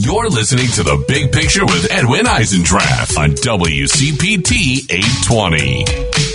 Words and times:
You're 0.00 0.28
listening 0.28 0.68
to 0.76 0.84
The 0.84 1.04
Big 1.08 1.32
Picture 1.32 1.66
with 1.66 1.90
Edwin 1.90 2.24
Eisendrath 2.24 3.18
on 3.18 3.30
WCPT 3.30 4.88
820. 4.88 6.27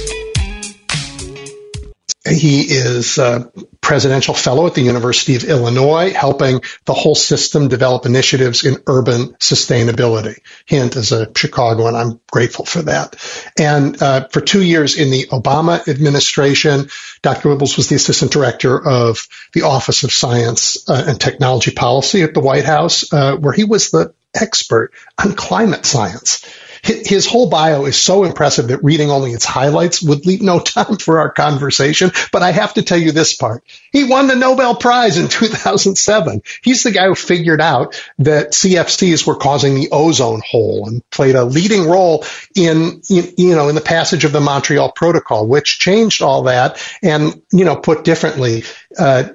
He 2.26 2.62
is 2.62 3.18
a 3.18 3.52
presidential 3.82 4.34
fellow 4.34 4.66
at 4.66 4.76
the 4.76 4.82
University 4.82 5.36
of 5.36 5.44
Illinois, 5.44 6.14
helping 6.14 6.62
the 6.86 6.94
whole 6.94 7.16
system 7.16 7.68
develop 7.68 8.06
initiatives 8.06 8.64
in 8.64 8.82
urban 8.88 9.34
sustainability. 9.34 10.40
Hint, 10.66 10.96
as 10.96 11.12
a 11.12 11.30
Chicagoan, 11.36 11.96
I'm 11.96 12.22
grateful 12.32 12.64
for 12.64 12.84
that. 12.84 13.18
And 13.60 14.02
uh, 14.02 14.30
for 14.30 14.40
two 14.40 14.64
years 14.64 14.98
in 14.98 15.12
the 15.12 15.28
Obama 15.28 15.86
administration, 15.86 16.88
Dr. 17.22 17.50
Wuebbles 17.50 17.76
was 17.76 17.90
the 17.90 17.96
assistant 17.96 18.32
director 18.32 18.82
of 18.82 19.28
the 19.52 19.64
Office 19.64 20.04
of 20.04 20.14
Science 20.14 20.90
uh, 20.90 21.04
and 21.06 21.20
Technology 21.20 21.72
Policy 21.72 22.24
at 22.24 22.34
the 22.34 22.40
White 22.40 22.66
House, 22.66 23.12
uh, 23.12 23.36
where 23.36 23.54
he 23.54 23.66
was 23.66 23.92
the 23.92 24.14
expert 24.34 24.94
on 25.22 25.36
climate 25.36 25.86
science 25.86 26.46
his 26.84 27.26
whole 27.26 27.50
bio 27.50 27.86
is 27.86 27.96
so 27.96 28.26
impressive 28.26 28.68
that 28.68 28.84
reading 28.84 29.10
only 29.10 29.32
its 29.32 29.46
highlights 29.46 30.02
would 30.02 30.26
leave 30.26 30.42
no 30.42 30.60
time 30.60 30.98
for 30.98 31.20
our 31.20 31.32
conversation. 31.32 32.12
But 32.32 32.44
I 32.44 32.52
have 32.52 32.74
to 32.74 32.82
tell 32.82 32.98
you 32.98 33.14
this 33.14 33.36
part. 33.36 33.64
He 33.92 34.04
won 34.04 34.28
the 34.28 34.36
Nobel 34.36 34.76
Prize 34.76 35.18
in 35.18 35.28
2007. 35.30 36.42
He's 36.62 36.84
the 36.84 36.92
guy 36.92 37.08
who 37.08 37.16
figured 37.16 37.62
out 37.62 38.02
that 38.20 38.52
CFCs 38.52 39.26
were 39.26 39.36
causing 39.36 39.76
the 39.76 39.90
ozone 39.92 40.42
hole 40.46 40.88
and 40.88 41.10
played 41.10 41.36
a 41.36 41.46
leading 41.46 41.88
role 41.88 42.26
in, 42.54 43.02
you 43.08 43.56
know, 43.56 43.70
in 43.70 43.76
the 43.76 43.82
passage 43.82 44.26
of 44.26 44.34
the 44.34 44.42
Montreal 44.42 44.92
Protocol, 44.92 45.48
which 45.48 45.80
changed 45.80 46.22
all 46.22 46.44
that. 46.44 46.86
And, 47.02 47.42
you 47.52 47.64
know, 47.64 47.78
put 47.78 48.04
differently, 48.04 48.64
uh, 49.00 49.30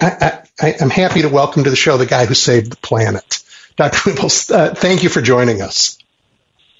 I, 0.00 0.42
am 0.60 0.90
happy 0.90 1.22
to 1.22 1.28
welcome 1.28 1.64
to 1.64 1.70
the 1.70 1.76
show 1.76 1.96
the 1.96 2.06
guy 2.06 2.26
who 2.26 2.34
saved 2.34 2.70
the 2.70 2.76
planet. 2.76 3.42
Dr. 3.76 4.10
Wuebbles, 4.10 4.54
uh, 4.54 4.74
thank 4.74 5.02
you 5.02 5.08
for 5.08 5.20
joining 5.20 5.62
us. 5.62 5.98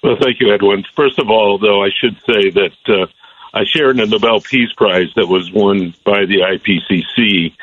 Well, 0.03 0.17
thank 0.21 0.39
you, 0.39 0.53
Edwin. 0.53 0.83
First 0.95 1.19
of 1.19 1.29
all, 1.29 1.57
though, 1.57 1.83
I 1.83 1.89
should 1.89 2.15
say 2.25 2.49
that 2.51 2.77
uh, 2.87 3.07
I 3.53 3.63
share 3.65 3.89
in 3.89 3.97
the 3.97 4.05
Nobel 4.05 4.39
Peace 4.41 4.71
Prize 4.75 5.07
that 5.15 5.27
was 5.27 5.51
won 5.51 5.93
by 6.05 6.25
the 6.25 6.41
IPCC, 6.41 7.53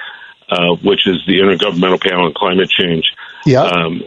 uh, 0.49 0.77
which 0.83 1.07
is 1.07 1.25
the 1.27 1.39
Intergovernmental 1.39 2.03
Panel 2.03 2.27
on 2.27 2.35
Climate 2.35 2.71
Change. 2.71 3.05
Yeah. 3.47 3.63
Um, 3.63 4.03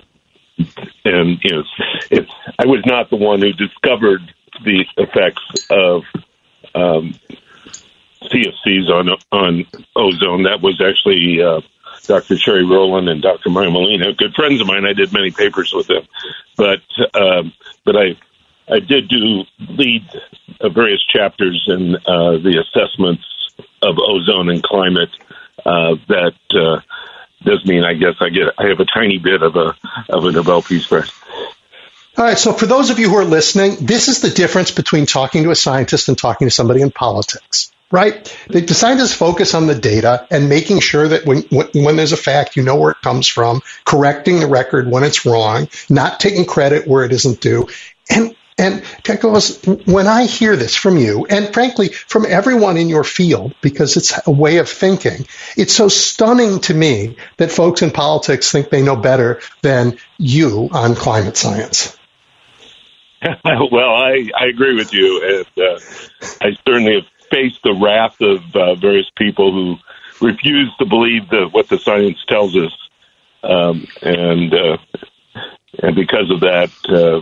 and 1.05 1.39
you 1.43 1.51
know, 1.51 1.63
it's, 2.11 2.31
I 2.59 2.65
was 2.65 2.83
not 2.85 3.09
the 3.09 3.15
one 3.15 3.41
who 3.41 3.53
discovered 3.53 4.33
the 4.63 4.85
effects 4.97 5.67
of 5.69 6.03
um, 6.73 7.15
CFCs 8.23 8.89
on 8.89 9.09
on 9.31 9.65
ozone. 9.95 10.43
That 10.43 10.61
was 10.61 10.81
actually 10.81 11.41
uh, 11.41 11.61
Dr. 12.07 12.37
Sherry 12.37 12.65
Rowland 12.65 13.09
and 13.09 13.21
Dr. 13.21 13.49
Mario 13.49 13.71
Molina, 13.71 14.13
good 14.13 14.33
friends 14.33 14.61
of 14.61 14.67
mine. 14.67 14.85
I 14.85 14.93
did 14.93 15.13
many 15.13 15.31
papers 15.31 15.73
with 15.73 15.87
them, 15.87 16.07
but 16.55 16.81
um, 17.13 17.53
but 17.85 17.95
I 17.95 18.17
I 18.69 18.79
did 18.79 19.07
do 19.07 19.43
lead 19.69 20.07
uh, 20.59 20.69
various 20.69 21.03
chapters 21.05 21.63
in 21.67 21.95
uh, 21.95 22.37
the 22.37 22.63
assessments 22.65 23.23
of 23.81 23.97
ozone 23.99 24.49
and 24.49 24.63
climate. 24.63 25.09
Uh, 25.65 25.95
that 26.07 26.35
uh, 26.51 26.81
does 27.43 27.65
mean 27.65 27.83
I 27.83 27.93
guess 27.93 28.15
I 28.19 28.29
get 28.29 28.53
I 28.57 28.67
have 28.67 28.79
a 28.79 28.85
tiny 28.85 29.19
bit 29.19 29.41
of 29.41 29.55
a 29.55 29.75
of 30.09 30.25
a 30.25 30.31
Nobel 30.31 30.61
Peace 30.61 30.87
Prize. 30.87 31.11
All 32.17 32.25
right. 32.25 32.37
So 32.37 32.51
for 32.51 32.65
those 32.65 32.89
of 32.89 32.97
you 32.97 33.09
who 33.09 33.17
are 33.17 33.25
listening, 33.25 33.85
this 33.85 34.07
is 34.07 34.21
the 34.21 34.31
difference 34.31 34.71
between 34.71 35.05
talking 35.05 35.43
to 35.43 35.51
a 35.51 35.55
scientist 35.55 36.09
and 36.09 36.17
talking 36.17 36.47
to 36.47 36.51
somebody 36.51 36.81
in 36.81 36.89
politics 36.89 37.71
right? 37.91 38.37
The 38.49 38.73
scientists 38.73 39.13
focus 39.13 39.53
on 39.53 39.67
the 39.67 39.75
data 39.75 40.27
and 40.29 40.49
making 40.49 40.79
sure 40.79 41.07
that 41.07 41.25
when, 41.25 41.43
when 41.73 41.95
there's 41.95 42.11
a 42.11 42.17
fact, 42.17 42.55
you 42.55 42.63
know 42.63 42.75
where 42.75 42.91
it 42.91 43.01
comes 43.01 43.27
from, 43.27 43.61
correcting 43.85 44.39
the 44.39 44.47
record 44.47 44.89
when 44.89 45.03
it's 45.03 45.25
wrong, 45.25 45.69
not 45.89 46.19
taking 46.19 46.45
credit 46.45 46.87
where 46.87 47.05
it 47.05 47.11
isn't 47.11 47.41
due. 47.41 47.67
And 48.09 48.35
and 48.59 48.81
Tekos, 49.03 49.85
when 49.85 50.07
I 50.07 50.25
hear 50.25 50.55
this 50.55 50.73
from 50.73 50.97
you, 50.97 51.27
and 51.29 51.53
frankly, 51.53 51.89
from 51.89 52.25
everyone 52.27 52.77
in 52.77 52.89
your 52.89 53.03
field, 53.03 53.53
because 53.61 53.97
it's 53.97 54.19
a 54.25 54.31
way 54.31 54.57
of 54.57 54.67
thinking, 54.67 55.27
it's 55.55 55.73
so 55.73 55.89
stunning 55.89 56.59
to 56.61 56.73
me 56.73 57.17
that 57.37 57.51
folks 57.51 57.83
in 57.83 57.91
politics 57.91 58.51
think 58.51 58.71
they 58.71 58.81
know 58.81 58.95
better 58.95 59.41
than 59.61 59.99
you 60.17 60.69
on 60.71 60.95
climate 60.95 61.37
science. 61.37 61.95
well, 63.21 63.93
I, 63.93 64.27
I 64.35 64.45
agree 64.47 64.73
with 64.73 64.91
you. 64.91 65.45
And, 65.55 65.63
uh, 65.63 65.79
I 66.41 66.57
certainly 66.65 66.95
have 66.95 67.05
face 67.29 67.57
the 67.63 67.73
wrath 67.73 68.19
of 68.21 68.55
uh, 68.55 68.75
various 68.75 69.09
people 69.17 69.51
who 69.51 70.25
refuse 70.25 70.71
to 70.79 70.85
believe 70.85 71.29
the, 71.29 71.47
what 71.51 71.67
the 71.67 71.77
science 71.77 72.17
tells 72.27 72.55
us, 72.55 72.73
um, 73.43 73.87
and 74.01 74.53
uh, 74.53 74.77
and 75.79 75.95
because 75.95 76.31
of 76.31 76.41
that, 76.41 76.71
uh, 76.89 77.21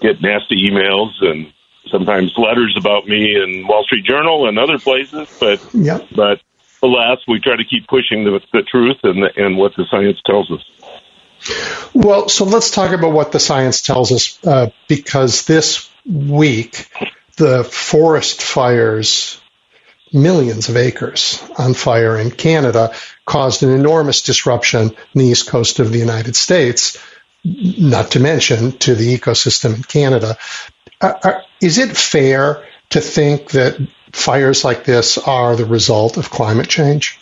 get 0.00 0.20
nasty 0.20 0.68
emails 0.68 1.12
and 1.20 1.52
sometimes 1.90 2.32
letters 2.36 2.76
about 2.78 3.06
me 3.06 3.36
in 3.36 3.66
Wall 3.66 3.84
Street 3.84 4.04
Journal 4.04 4.48
and 4.48 4.58
other 4.58 4.78
places. 4.78 5.28
But 5.40 5.60
yep. 5.74 6.06
but 6.14 6.40
alas, 6.82 7.18
we 7.26 7.40
try 7.40 7.56
to 7.56 7.64
keep 7.64 7.86
pushing 7.88 8.24
the, 8.24 8.40
the 8.52 8.62
truth 8.62 8.98
and 9.02 9.22
the, 9.22 9.30
and 9.36 9.56
what 9.56 9.74
the 9.76 9.86
science 9.90 10.20
tells 10.24 10.50
us. 10.50 11.90
Well, 11.94 12.28
so 12.28 12.44
let's 12.44 12.70
talk 12.70 12.92
about 12.92 13.12
what 13.12 13.32
the 13.32 13.40
science 13.40 13.80
tells 13.80 14.12
us, 14.12 14.38
uh, 14.44 14.70
because 14.88 15.46
this 15.46 15.90
week 16.06 16.90
the 17.40 17.64
forest 17.64 18.42
fires, 18.42 19.40
millions 20.12 20.68
of 20.68 20.76
acres 20.76 21.42
on 21.56 21.72
fire 21.72 22.18
in 22.18 22.30
Canada, 22.30 22.92
caused 23.24 23.62
an 23.62 23.70
enormous 23.70 24.20
disruption 24.20 24.90
in 24.90 25.18
the 25.18 25.24
east 25.24 25.48
coast 25.48 25.78
of 25.78 25.90
the 25.90 25.98
United 25.98 26.36
States, 26.36 26.98
not 27.42 28.10
to 28.10 28.20
mention 28.20 28.72
to 28.72 28.94
the 28.94 29.16
ecosystem 29.16 29.74
in 29.74 29.82
Canada. 29.82 30.36
Uh, 31.00 31.14
uh, 31.22 31.40
is 31.62 31.78
it 31.78 31.96
fair 31.96 32.62
to 32.90 33.00
think 33.00 33.52
that 33.52 33.80
fires 34.12 34.62
like 34.62 34.84
this 34.84 35.16
are 35.16 35.56
the 35.56 35.64
result 35.64 36.18
of 36.18 36.28
climate 36.28 36.68
change? 36.68 37.18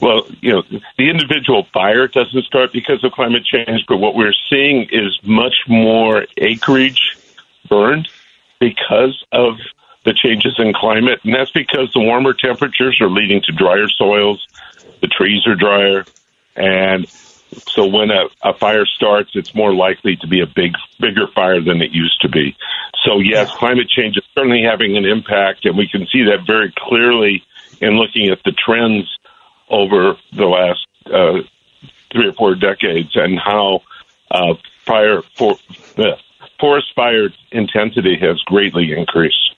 Well, 0.00 0.28
you 0.40 0.52
know, 0.52 0.62
the 0.96 1.10
individual 1.10 1.66
fire 1.72 2.06
doesn't 2.06 2.44
start 2.44 2.72
because 2.72 3.02
of 3.02 3.10
climate 3.10 3.44
change, 3.44 3.84
but 3.88 3.96
what 3.96 4.14
we're 4.14 4.34
seeing 4.48 4.88
is 4.92 5.18
much 5.24 5.56
more 5.66 6.26
acreage 6.36 7.16
burned 7.68 8.08
because 8.60 9.24
of 9.32 9.54
the 10.04 10.14
changes 10.14 10.54
in 10.58 10.72
climate, 10.72 11.20
and 11.24 11.34
that's 11.34 11.50
because 11.50 11.92
the 11.92 12.00
warmer 12.00 12.32
temperatures 12.32 12.98
are 13.00 13.10
leading 13.10 13.42
to 13.42 13.52
drier 13.52 13.88
soils, 13.88 14.46
the 15.00 15.08
trees 15.08 15.46
are 15.46 15.56
drier, 15.56 16.04
and 16.54 17.08
so 17.68 17.86
when 17.86 18.10
a, 18.10 18.26
a 18.42 18.54
fire 18.54 18.86
starts, 18.86 19.30
it's 19.34 19.54
more 19.54 19.74
likely 19.74 20.16
to 20.16 20.26
be 20.26 20.40
a 20.40 20.46
big, 20.46 20.72
bigger 21.00 21.26
fire 21.28 21.60
than 21.60 21.80
it 21.80 21.92
used 21.92 22.20
to 22.22 22.28
be. 22.28 22.56
So 23.04 23.18
yes, 23.18 23.50
climate 23.54 23.88
change 23.88 24.16
is 24.16 24.24
certainly 24.34 24.62
having 24.62 24.96
an 24.96 25.04
impact, 25.04 25.64
and 25.64 25.76
we 25.76 25.88
can 25.88 26.06
see 26.06 26.24
that 26.24 26.46
very 26.46 26.72
clearly 26.76 27.44
in 27.80 27.98
looking 27.98 28.30
at 28.30 28.42
the 28.44 28.52
trends 28.52 29.16
over 29.68 30.16
the 30.32 30.46
last 30.46 30.86
uh, 31.06 31.42
three 32.12 32.28
or 32.28 32.32
four 32.32 32.54
decades 32.54 33.10
and 33.14 33.38
how 33.38 33.82
uh, 34.30 34.54
fire 34.84 35.22
for 35.34 35.56
uh, 35.98 36.16
forest 36.58 36.92
fire 36.94 37.28
intensity 37.50 38.18
has 38.20 38.40
greatly 38.42 38.92
increased. 38.92 39.54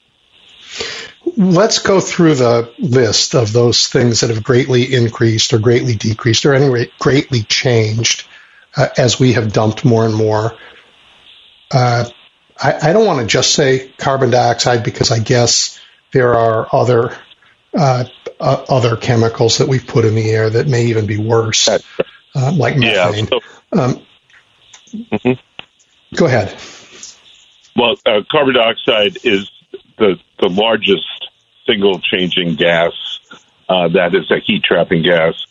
Let's 1.37 1.81
go 1.81 2.01
through 2.01 2.37
the 2.37 2.73
list 2.79 3.35
of 3.35 3.53
those 3.53 3.89
things 3.89 4.21
that 4.21 4.31
have 4.31 4.43
greatly 4.43 4.95
increased 4.95 5.53
or 5.53 5.59
greatly 5.59 5.95
decreased 5.95 6.47
or 6.47 6.55
any 6.55 6.69
rate 6.69 6.93
greatly 6.99 7.43
changed 7.43 8.27
uh, 8.77 8.89
as 8.97 9.21
we 9.21 9.35
have 9.35 9.53
dumped 9.53 9.85
more 9.85 10.05
and 10.05 10.15
more. 10.15 10.57
Uh, 11.71 12.09
I, 12.61 12.91
I, 12.91 12.93
don't 12.93 13.07
want 13.07 13.21
to 13.21 13.27
just 13.27 13.55
say 13.55 13.89
carbon 13.99 14.31
dioxide 14.31 14.83
because 14.83 15.11
I 15.11 15.19
guess 15.19 15.79
there 16.13 16.35
are 16.35 16.67
other 16.73 17.17
uh, 17.75 18.05
uh 18.41 18.65
other 18.69 18.97
chemicals 18.97 19.59
that 19.59 19.69
we've 19.69 19.87
put 19.87 20.07
in 20.07 20.15
the 20.15 20.31
air 20.31 20.49
that 20.49 20.67
may 20.67 20.87
even 20.87 21.07
be 21.07 21.19
worse, 21.19 21.69
uh, 21.69 21.79
like 22.53 22.79
methane. 22.79 23.29
Yeah, 23.31 23.39
so, 23.73 23.79
um, 23.79 24.03
mm-hmm. 24.91 25.33
Go 26.17 26.27
ahead. 26.27 26.57
Well, 27.79 27.95
uh, 28.05 28.23
carbon 28.29 28.55
dioxide 28.55 29.19
is 29.25 29.49
the 29.99 30.19
the 30.41 30.49
largest 30.49 31.29
single 31.65 32.01
changing 32.01 32.57
gas 32.57 32.93
uh, 33.69 33.87
that 33.89 34.17
is 34.17 34.29
a 34.33 34.41
heat 34.41 34.65
trapping 34.65 35.03
gas 35.03 35.47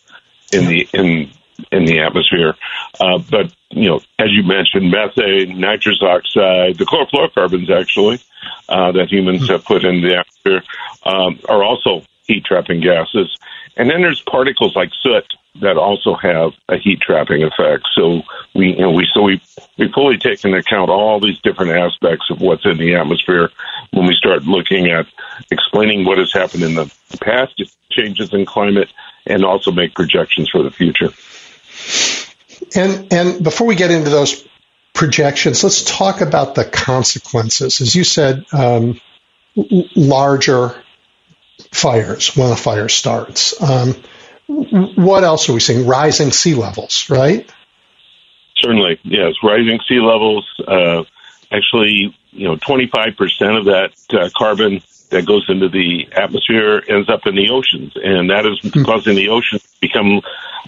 in 0.51 0.65
the 0.65 0.89
in 0.93 1.31
in 1.71 1.85
the 1.85 1.99
atmosphere. 1.99 2.55
Uh, 2.99 3.19
but 3.31 3.55
you 3.69 3.89
know, 3.89 4.01
as 4.19 4.27
you 4.31 4.43
mentioned, 4.43 4.91
methane, 4.91 5.57
nitrous 5.57 6.01
oxide, 6.01 6.77
the 6.77 6.85
chlorofluorocarbons 6.85 7.69
actually 7.69 8.19
uh, 8.67 8.91
that 8.91 9.09
humans 9.09 9.47
have 9.47 9.63
put 9.63 9.85
in 9.85 10.01
the 10.01 10.17
atmosphere 10.17 10.63
um, 11.03 11.39
are 11.47 11.63
also 11.63 12.03
heat 12.25 12.43
trapping 12.43 12.81
gases. 12.81 13.37
And 13.77 13.89
then 13.89 14.01
there's 14.01 14.21
particles 14.21 14.75
like 14.75 14.91
soot 15.01 15.25
that 15.61 15.77
also 15.77 16.15
have 16.15 16.53
a 16.67 16.77
heat 16.77 16.99
trapping 16.99 17.43
effect. 17.43 17.87
So 17.93 18.23
we, 18.53 18.73
you 18.73 18.81
know, 18.81 18.91
we 18.91 19.07
so 19.13 19.21
we 19.21 19.41
we 19.77 19.91
fully 19.91 20.17
take 20.17 20.43
into 20.43 20.57
account 20.57 20.89
all 20.89 21.19
these 21.19 21.39
different 21.41 21.71
aspects 21.71 22.29
of 22.29 22.41
what's 22.41 22.65
in 22.65 22.77
the 22.77 22.95
atmosphere 22.95 23.51
when 23.91 24.07
we 24.07 24.15
start 24.15 24.43
looking 24.43 24.87
at 24.87 25.07
explaining 25.51 26.05
what 26.05 26.17
has 26.17 26.33
happened 26.33 26.63
in 26.63 26.75
the 26.75 26.93
past 27.21 27.61
changes 27.91 28.33
in 28.33 28.45
climate 28.45 28.91
and 29.25 29.45
also 29.45 29.71
make 29.71 29.93
projections 29.93 30.49
for 30.49 30.63
the 30.63 30.71
future. 30.71 31.09
And 32.75 33.13
and 33.13 33.43
before 33.43 33.67
we 33.67 33.75
get 33.75 33.91
into 33.91 34.09
those 34.09 34.47
projections, 34.93 35.63
let's 35.63 35.83
talk 35.83 36.21
about 36.21 36.55
the 36.55 36.65
consequences. 36.65 37.81
As 37.81 37.95
you 37.95 38.03
said, 38.03 38.45
um, 38.51 38.99
larger 39.95 40.75
fires 41.71 42.35
when 42.35 42.51
a 42.51 42.55
fire 42.55 42.89
starts. 42.89 43.61
Um, 43.61 43.95
what 44.47 45.23
else 45.23 45.49
are 45.49 45.53
we 45.53 45.59
seeing? 45.59 45.85
Rising 45.87 46.31
sea 46.31 46.55
levels, 46.55 47.09
right? 47.09 47.49
Certainly, 48.57 48.99
yes. 49.03 49.33
Rising 49.43 49.79
sea 49.87 49.99
levels. 49.99 50.47
Uh, 50.65 51.03
actually, 51.51 52.15
you 52.31 52.47
know, 52.47 52.55
25% 52.55 53.59
of 53.59 53.65
that 53.65 53.91
uh, 54.13 54.29
carbon 54.37 54.81
that 55.09 55.25
goes 55.25 55.45
into 55.49 55.69
the 55.69 56.07
atmosphere 56.11 56.83
ends 56.87 57.09
up 57.09 57.25
in 57.25 57.35
the 57.35 57.49
oceans, 57.49 57.93
and 57.95 58.29
that 58.29 58.45
is 58.45 58.59
mm-hmm. 58.59 58.83
causing 58.83 59.15
the 59.15 59.29
oceans 59.29 59.63
to 59.63 59.79
become 59.79 60.21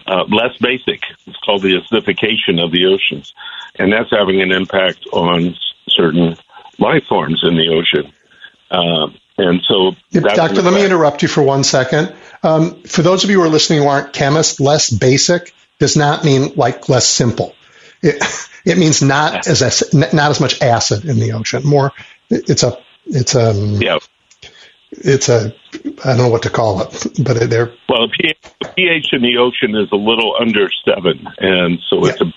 uh, 0.07 0.23
less 0.25 0.55
basic. 0.59 1.01
It's 1.25 1.37
called 1.37 1.61
the 1.61 1.75
acidification 1.75 2.63
of 2.63 2.71
the 2.71 2.85
oceans, 2.85 3.33
and 3.75 3.91
that's 3.91 4.09
having 4.11 4.41
an 4.41 4.51
impact 4.51 5.05
on 5.11 5.55
certain 5.89 6.37
life 6.77 7.03
forms 7.07 7.41
in 7.43 7.55
the 7.55 7.69
ocean. 7.69 8.13
And 9.39 9.61
so, 9.67 9.95
Doctor, 10.11 10.61
let 10.61 10.73
me 10.73 10.85
interrupt 10.85 11.21
you 11.21 11.27
for 11.27 11.41
one 11.41 11.63
second. 11.63 12.13
Um, 12.43 12.83
for 12.83 13.01
those 13.01 13.23
of 13.23 13.29
you 13.29 13.37
who 13.37 13.43
are 13.43 13.49
listening 13.49 13.81
who 13.81 13.87
aren't 13.87 14.13
chemists, 14.13 14.59
less 14.59 14.89
basic 14.89 15.53
does 15.79 15.95
not 15.95 16.23
mean 16.23 16.53
like 16.55 16.89
less 16.89 17.07
simple. 17.07 17.55
It, 18.01 18.21
it 18.65 18.77
means 18.77 19.01
not 19.01 19.47
as 19.47 19.61
not 19.93 20.13
as 20.31 20.39
much 20.39 20.61
acid 20.61 21.05
in 21.05 21.19
the 21.19 21.33
ocean. 21.33 21.63
More, 21.65 21.91
it's 22.29 22.63
a 22.63 22.77
it's 23.05 23.35
a 23.35 23.51
um, 23.51 23.81
yeah. 23.81 23.99
It's 24.91 25.29
a 25.29 25.53
I 26.03 26.09
don't 26.09 26.17
know 26.17 26.29
what 26.29 26.43
to 26.43 26.49
call 26.49 26.81
it, 26.81 27.07
but 27.23 27.49
they're 27.49 27.73
well. 27.87 28.07
The 28.07 28.33
pH 28.75 29.13
in 29.13 29.21
the 29.21 29.37
ocean 29.37 29.75
is 29.75 29.91
a 29.91 29.95
little 29.95 30.35
under 30.39 30.69
seven, 30.83 31.27
and 31.37 31.79
so 31.89 32.05
it's 32.05 32.19
yeah. 32.21 32.31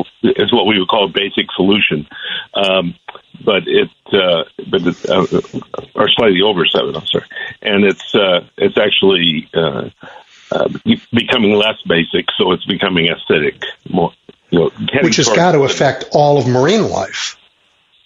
A 0.00 0.04
it's 0.22 0.52
what 0.52 0.66
we 0.66 0.78
would 0.78 0.88
call 0.88 1.06
a 1.06 1.08
basic 1.08 1.46
solution. 1.54 2.06
Um, 2.54 2.94
but 3.44 3.64
it, 3.66 3.90
uh, 4.12 4.44
but 4.70 4.86
it, 4.86 5.10
uh, 5.10 5.26
or 5.94 6.08
slightly 6.08 6.42
over 6.42 6.64
seven. 6.66 6.96
I'm 6.96 7.06
sorry, 7.06 7.26
and 7.62 7.84
it's 7.84 8.14
uh, 8.14 8.46
it's 8.56 8.78
actually 8.78 9.48
uh, 9.54 9.90
uh, 10.50 10.68
becoming 11.12 11.54
less 11.54 11.80
basic, 11.86 12.26
so 12.36 12.52
it's 12.52 12.64
becoming 12.64 13.08
acidic 13.08 13.62
more. 13.88 14.12
You 14.50 14.60
know, 14.60 14.70
Which 15.02 15.16
has 15.16 15.28
got 15.28 15.52
to 15.52 15.64
affect 15.64 16.06
all 16.12 16.38
of 16.38 16.46
marine 16.46 16.88
life. 16.88 17.36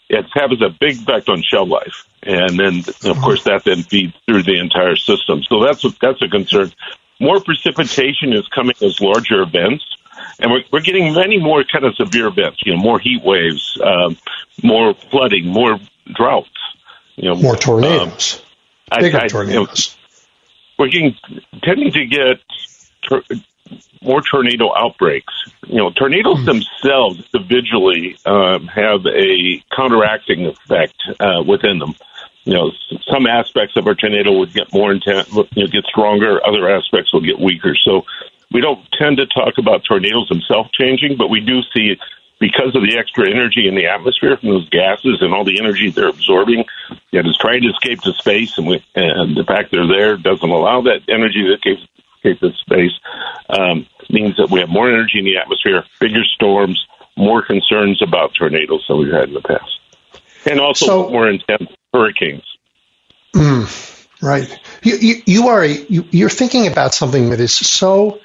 It 0.09 0.27
has 0.35 0.61
a 0.63 0.71
big 0.71 0.97
effect 0.97 1.29
on 1.29 1.43
shell 1.43 1.67
life, 1.67 2.09
and 2.23 2.59
then 2.59 2.79
of 2.79 3.05
uh-huh. 3.05 3.23
course 3.23 3.45
that 3.45 3.65
then 3.65 3.83
feeds 3.83 4.15
through 4.27 4.43
the 4.43 4.59
entire 4.59 4.97
system. 4.97 5.43
So 5.45 5.63
that's 5.63 5.85
a, 5.85 5.91
that's 6.01 6.23
a 6.23 6.29
concern. 6.29 6.73
More 7.21 7.41
precipitation 7.41 8.33
is 8.33 8.49
coming 8.49 8.75
as 8.83 9.01
larger 9.01 9.43
events 9.43 9.85
and 10.39 10.51
we're, 10.51 10.63
we're 10.73 10.81
getting 10.81 11.13
many 11.15 11.39
more 11.39 11.65
kind 11.65 11.85
of 11.85 11.95
severe 11.97 12.29
events. 12.29 12.61
You 12.65 12.75
know, 12.75 12.83
more 12.83 12.99
heat 12.99 13.23
waves, 13.23 13.79
um, 13.83 14.17
more 14.63 14.95
flooding, 14.95 15.47
more 15.47 15.79
droughts. 16.15 16.49
You 17.17 17.31
know, 17.31 17.35
more 17.37 17.57
tornadoes, 17.57 18.43
um, 18.91 19.01
bigger 19.01 19.19
I, 19.19 19.25
I, 19.25 19.29
tornadoes. 19.29 19.97
You 19.97 20.01
know, 20.01 20.07
we're 20.79 20.89
getting 20.89 21.17
tending 21.63 21.93
to 21.93 22.07
get 22.07 22.41
tor- 23.03 23.23
more 24.03 24.23
tornado 24.23 24.75
outbreaks. 24.75 25.33
You 25.67 25.77
know, 25.77 25.91
tornadoes 25.91 26.39
mm. 26.39 26.47
themselves 26.47 27.23
individually 27.33 28.19
um, 28.25 28.67
have 28.69 29.05
a 29.07 29.63
counteracting 29.75 30.47
effect 30.47 30.97
uh, 31.21 31.43
within 31.47 31.79
them. 31.79 31.95
You 32.45 32.55
know, 32.55 32.73
some 33.13 33.27
aspects 33.27 33.77
of 33.77 33.87
our 33.87 33.95
tornado 33.95 34.33
would 34.39 34.55
get 34.55 34.73
more 34.73 34.91
intense, 34.91 35.31
you 35.31 35.45
know, 35.57 35.67
get 35.67 35.85
stronger. 35.85 36.45
Other 36.45 36.71
aspects 36.71 37.13
will 37.13 37.21
get 37.21 37.39
weaker. 37.39 37.77
So 37.77 38.07
we 38.53 38.61
don't 38.61 38.81
tend 38.99 39.19
to 39.19 39.27
talk 39.27 39.59
about 39.59 39.85
tornadoes 39.85 40.29
themselves 40.29 40.71
changing, 40.73 41.17
but 41.17 41.29
we 41.29 41.41
do 41.41 41.63
see 41.75 41.97
because 42.41 42.75
of 42.75 42.83
the 42.83 42.97
extra 42.99 43.31
energy 43.31 43.69
in 43.69 43.75
the 43.75 43.87
atmosphere 43.87 44.37
from 44.37 44.49
those 44.49 44.69
gases 44.71 45.19
and 45.21 45.35
all 45.35 45.45
the 45.45 45.61
energy 45.61 45.91
they're 45.91 46.09
absorbing 46.09 46.65
that 47.13 47.27
is 47.27 47.37
trying 47.39 47.63
to 47.63 47.69
escape 47.69 48.01
to 48.01 48.13
space, 48.15 48.57
and, 48.59 48.67
we, 48.67 48.85
and 48.95 49.37
the 49.37 49.45
fact 49.45 49.71
they're 49.71 49.87
there 49.87 50.17
doesn't 50.17 50.49
allow 50.49 50.81
that 50.81 51.03
energy 51.09 51.45
to 51.45 51.55
escape, 51.55 51.89
escape 52.17 52.41
to 52.41 52.51
space, 52.59 52.93
um, 53.51 53.87
means 54.09 54.37
that 54.37 54.49
we 54.51 54.61
have 54.61 54.69
more 54.69 54.89
energy 54.89 55.19
in 55.19 55.25
the 55.25 55.37
atmosphere, 55.37 55.85
bigger 56.01 56.25
storms, 56.25 56.85
more 57.17 57.43
concerns 57.43 58.03
about 58.03 58.35
tornadoes 58.35 58.85
than 58.89 58.99
we've 58.99 59.13
had 59.13 59.29
in 59.29 59.35
the 59.35 59.43
past, 59.43 59.79
and 60.47 60.59
also 60.59 60.87
so, 60.87 61.11
more 61.11 61.29
intense 61.29 61.71
hurricanes. 61.93 62.45
Mm, 63.35 64.07
right. 64.23 64.59
You, 64.83 64.97
you, 64.97 65.15
you 65.27 65.49
are 65.49 65.63
a, 65.63 65.69
you, 65.69 66.07
you're 66.11 66.31
thinking 66.31 66.67
about 66.67 66.95
something 66.95 67.31
that 67.31 67.41
is 67.41 67.55
so 67.55 68.21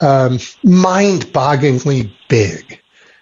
um, 0.00 0.38
mind-bogglingly 0.62 2.12
big 2.28 2.80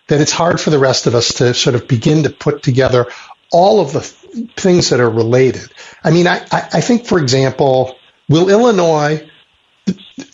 that 0.09 0.21
it's 0.21 0.33
hard 0.33 0.61
for 0.61 0.71
the 0.71 0.79
rest 0.79 1.07
of 1.07 1.15
us 1.15 1.35
to 1.35 1.55
sort 1.55 1.75
of 1.75 1.89
begin 1.89 2.25
to 2.25 2.31
put 2.31 2.63
together 2.63 3.07
all 3.53 3.81
of 3.81 3.93
the 3.93 4.01
th- 4.01 4.51
things 4.57 4.91
that 4.91 5.01
are 5.01 5.11
related. 5.11 5.73
I 6.03 6.11
mean, 6.11 6.27
I, 6.27 6.45
I, 6.51 6.69
I 6.75 6.81
think, 6.81 7.07
for 7.07 7.19
example, 7.19 7.97
will 8.29 8.51
Illinois, 8.51 9.29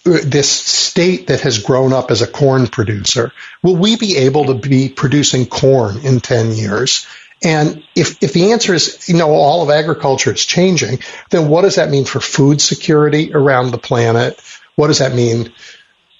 this 0.04 0.50
state 0.50 1.28
that 1.28 1.40
has 1.42 1.58
grown 1.58 1.92
up 1.92 2.10
as 2.10 2.22
a 2.22 2.26
corn 2.26 2.66
producer, 2.66 3.32
will 3.62 3.76
we 3.76 3.96
be 3.96 4.16
able 4.18 4.46
to 4.46 4.54
be 4.54 4.88
producing 4.88 5.46
corn 5.46 5.98
in 6.04 6.20
10 6.20 6.52
years? 6.52 7.06
And 7.42 7.84
if, 7.94 8.22
if 8.22 8.32
the 8.32 8.52
answer 8.52 8.74
is, 8.74 9.08
you 9.08 9.16
know, 9.16 9.30
all 9.30 9.62
of 9.62 9.70
agriculture 9.70 10.32
is 10.32 10.44
changing, 10.44 11.00
then 11.30 11.48
what 11.48 11.62
does 11.62 11.76
that 11.76 11.90
mean 11.90 12.04
for 12.04 12.20
food 12.20 12.60
security 12.60 13.32
around 13.32 13.70
the 13.70 13.78
planet? 13.78 14.40
What 14.76 14.88
does 14.88 14.98
that 14.98 15.14
mean 15.14 15.52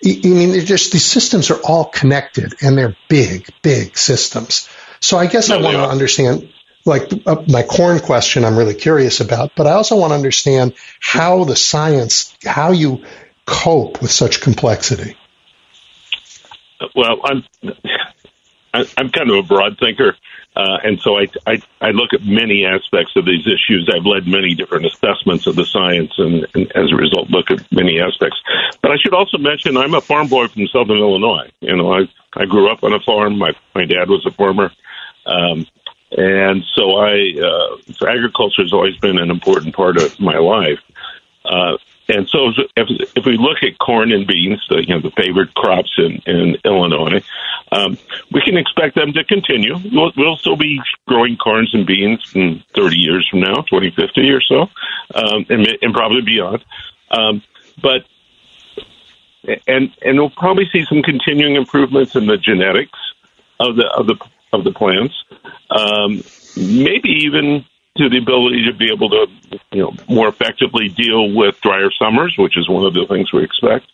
I 0.05 0.19
mean, 0.25 0.53
they're 0.53 0.63
just 0.63 0.93
these 0.93 1.05
systems 1.05 1.51
are 1.51 1.61
all 1.63 1.85
connected 1.85 2.55
and 2.63 2.77
they're 2.77 2.97
big, 3.09 3.49
big 3.63 3.99
systems. 3.99 4.69
So 5.01 5.19
I 5.19 5.27
guess 5.27 5.49
no, 5.49 5.59
I 5.59 5.63
want 5.63 5.77
to 5.77 5.89
understand, 5.89 6.53
like 6.85 7.11
uh, 7.27 7.43
my 7.49 7.63
corn 7.63 8.01
question, 8.01 8.45
I'm 8.45 8.57
really 8.57 8.75
curious 8.75 9.21
about, 9.21 9.53
but 9.57 9.67
I 9.67 9.73
also 9.73 9.97
want 9.97 10.13
to 10.13 10.15
understand 10.15 10.75
how 11.01 11.45
the 11.45 11.57
science, 11.57 12.35
how 12.45 12.73
you 12.73 13.05
cope 13.45 14.01
with 14.01 14.11
such 14.11 14.41
complexity. 14.41 15.17
Well, 16.95 17.21
I'm 17.25 17.45
I'm 18.73 19.11
kind 19.11 19.31
of 19.31 19.37
a 19.37 19.43
broad 19.43 19.79
thinker. 19.79 20.17
Uh, 20.57 20.79
and 20.83 21.01
so 21.01 21.17
I, 21.17 21.27
I, 21.47 21.63
I 21.81 21.91
look 21.91 22.13
at 22.13 22.25
many 22.25 22.67
aspects 22.67 23.15
of 23.17 23.25
these 23.25 23.47
issues. 23.47 23.89
I've 23.95 24.05
led 24.05 24.27
many 24.27 24.55
different 24.55 24.85
assessments 24.87 25.47
of 25.47 25.55
the 25.55 25.65
science 25.65 26.13
and, 26.19 26.47
and 26.55 26.73
as 26.73 26.91
a 26.93 26.97
result 26.97 27.31
look 27.31 27.51
at 27.51 27.71
many 27.71 28.01
aspects. 28.01 28.39
But 28.83 28.91
I 28.91 28.97
should 28.97 29.15
also 29.15 29.39
mention 29.39 29.77
I'm 29.77 29.95
a 29.95 30.01
farm 30.01 30.29
boy 30.29 30.49
from 30.49 30.67
Southern 30.67 30.99
Illinois. 30.99 31.51
You 31.61 31.77
know, 31.77 31.93
I, 31.93 32.09
I 32.35 32.47
grew 32.47 32.69
up 32.69 32.83
on 32.83 32.93
a 32.93 33.01
farm. 33.01 33.39
My, 33.39 33.53
my 33.75 33.85
dad 33.85 34.09
was 34.09 34.27
a 34.27 34.33
farmer. 34.33 34.73
Um, 35.25 35.67
and 36.13 36.65
so 36.75 36.97
I, 36.97 37.33
uh, 37.39 37.93
so 37.93 38.09
agriculture 38.09 38.63
has 38.63 38.73
always 38.73 38.97
been 38.97 39.19
an 39.19 39.31
important 39.31 39.77
part 39.77 39.97
of 39.97 40.19
my 40.19 40.39
life. 40.39 40.81
Uh, 41.45 41.79
and 42.11 42.29
so 42.29 42.49
if, 42.77 42.89
if 43.15 43.25
we 43.25 43.37
look 43.37 43.63
at 43.63 43.79
corn 43.79 44.13
and 44.13 44.27
beans, 44.27 44.65
the, 44.69 44.81
you 44.81 44.95
know, 44.95 45.01
the 45.01 45.13
favorite 45.13 45.55
crops 45.55 45.93
in, 45.99 46.21
in 46.27 46.57
Illinois, 46.65 47.23
um, 47.73 47.97
we 48.33 48.41
can 48.43 48.57
expect 48.57 48.97
them 48.97 49.13
to 49.13 49.25
continue. 49.25 49.77
We'll, 49.93 50.13
we'll 50.17 50.37
still 50.37 50.57
be 50.57 50.81
growing 51.07 51.37
corns 51.37 51.73
and 51.73 51.87
beans 51.87 52.33
in 52.35 52.65
30 52.75 52.97
years 52.97 53.29
from 53.31 53.41
now, 53.41 53.63
2050 53.63 54.29
or 54.31 54.41
so, 54.41 54.63
um, 55.15 55.47
and, 55.49 55.79
and 55.81 55.95
probably 55.95 56.23
beyond. 56.23 56.65
Um, 57.11 57.43
but 57.81 58.05
and 59.67 59.95
and 60.03 60.19
we'll 60.19 60.31
probably 60.31 60.69
see 60.71 60.85
some 60.85 61.03
continuing 61.03 61.57
improvements 61.57 62.15
in 62.15 62.27
the 62.27 62.37
genetics 62.37 62.99
of 63.59 63.77
the 63.77 63.87
of 63.87 64.07
the 64.07 64.17
of 64.53 64.65
the 64.65 64.73
plants. 64.73 65.15
Um, 65.71 66.23
maybe 66.57 67.09
even 67.25 67.65
to 68.01 68.09
the 68.09 68.17
ability 68.17 68.65
to 68.65 68.73
be 68.73 68.91
able 68.91 69.11
to, 69.11 69.27
you 69.73 69.83
know, 69.83 69.95
more 70.09 70.29
effectively 70.29 70.89
deal 70.89 71.31
with 71.35 71.61
drier 71.61 71.91
summers, 71.99 72.35
which 72.39 72.57
is 72.57 72.67
one 72.67 72.87
of 72.87 72.95
the 72.95 73.07
things 73.07 73.31
we 73.31 73.45
expect. 73.45 73.87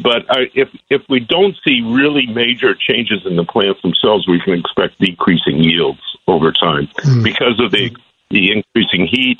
But 0.00 0.24
uh, 0.30 0.46
if 0.54 0.68
if 0.90 1.02
we 1.08 1.20
don't 1.20 1.56
see 1.64 1.82
really 1.84 2.26
major 2.26 2.74
changes 2.74 3.26
in 3.26 3.36
the 3.36 3.44
plants 3.44 3.82
themselves, 3.82 4.26
we 4.26 4.40
can 4.40 4.54
expect 4.54 4.98
decreasing 4.98 5.62
yields 5.62 6.00
over 6.26 6.50
time 6.52 6.88
mm. 6.98 7.22
because 7.22 7.60
of 7.60 7.70
the 7.70 7.94
the 8.30 8.52
increasing 8.52 9.06
heat, 9.06 9.38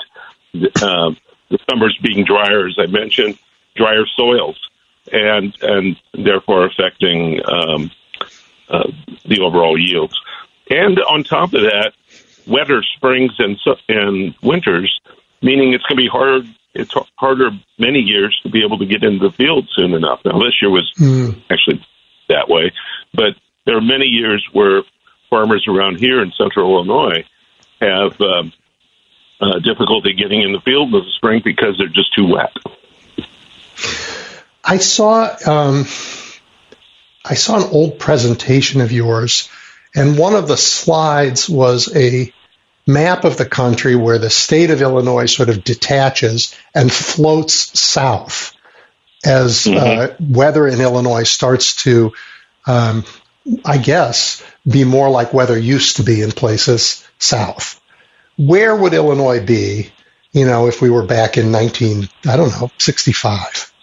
uh, 0.81 1.11
the 1.49 1.59
summers 1.69 1.97
being 2.01 2.23
drier, 2.23 2.67
as 2.67 2.75
I 2.79 2.85
mentioned, 2.85 3.37
drier 3.75 4.05
soils, 4.15 4.59
and 5.11 5.55
and 5.61 5.99
therefore 6.13 6.65
affecting 6.65 7.41
um, 7.45 7.91
uh, 8.69 8.91
the 9.25 9.41
overall 9.41 9.77
yields. 9.77 10.19
And 10.69 10.99
on 10.99 11.23
top 11.23 11.53
of 11.53 11.61
that, 11.61 11.93
wetter 12.47 12.83
springs 12.95 13.33
and 13.39 13.59
and 13.89 14.35
winters, 14.41 14.99
meaning 15.41 15.73
it's 15.73 15.83
going 15.83 15.97
to 15.97 16.03
be 16.03 16.09
hard. 16.09 16.47
It's 16.73 16.93
harder 17.15 17.51
many 17.79 17.99
years 17.99 18.39
to 18.43 18.49
be 18.49 18.63
able 18.63 18.77
to 18.79 18.85
get 18.85 19.03
into 19.03 19.29
the 19.29 19.33
field 19.33 19.67
soon 19.75 19.93
enough. 19.93 20.21
Now 20.23 20.39
this 20.39 20.61
year 20.61 20.69
was 20.69 20.91
mm. 20.97 21.39
actually 21.49 21.85
that 22.29 22.47
way, 22.49 22.71
but 23.13 23.35
there 23.65 23.77
are 23.77 23.81
many 23.81 24.05
years 24.05 24.47
where 24.53 24.83
farmers 25.29 25.65
around 25.67 25.97
here 25.97 26.21
in 26.21 26.31
central 26.31 26.75
Illinois 26.75 27.25
have 27.81 28.19
um, 28.21 28.53
uh, 29.41 29.59
difficulty 29.59 30.13
getting 30.13 30.41
in 30.41 30.51
the 30.51 30.61
field 30.61 30.93
in 30.93 30.99
the 31.01 31.11
spring 31.15 31.41
because 31.43 31.77
they're 31.77 31.87
just 31.87 32.13
too 32.15 32.27
wet. 32.27 32.53
I 34.63 34.77
saw 34.77 35.35
um, 35.45 35.85
I 37.23 37.35
saw 37.35 37.57
an 37.57 37.69
old 37.71 37.99
presentation 37.99 38.81
of 38.81 38.91
yours, 38.91 39.49
and 39.95 40.17
one 40.17 40.33
of 40.33 40.47
the 40.47 40.57
slides 40.57 41.49
was 41.49 41.95
a 41.95 42.33
map 42.87 43.25
of 43.25 43.37
the 43.37 43.45
country 43.45 43.95
where 43.95 44.17
the 44.17 44.29
state 44.29 44.71
of 44.71 44.81
Illinois 44.81 45.25
sort 45.25 45.49
of 45.49 45.63
detaches 45.63 46.55
and 46.73 46.91
floats 46.91 47.79
south 47.79 48.55
as 49.25 49.65
mm-hmm. 49.65 49.77
uh, 49.77 50.15
weather 50.19 50.67
in 50.67 50.79
Illinois 50.79 51.23
starts 51.23 51.83
to, 51.83 52.13
um, 52.65 53.03
I 53.65 53.77
guess, 53.77 54.43
be 54.67 54.83
more 54.83 55.09
like 55.09 55.33
weather 55.33 55.57
used 55.57 55.97
to 55.97 56.03
be 56.03 56.21
in 56.21 56.31
places 56.31 57.05
south. 57.19 57.81
Where 58.37 58.75
would 58.75 58.93
Illinois 58.93 59.45
be, 59.45 59.91
you 60.31 60.45
know, 60.45 60.67
if 60.67 60.81
we 60.81 60.89
were 60.89 61.05
back 61.05 61.37
in 61.37 61.51
19, 61.51 62.07
I 62.27 62.37
don't 62.37 62.49
know, 62.49 62.71
65? 62.77 63.73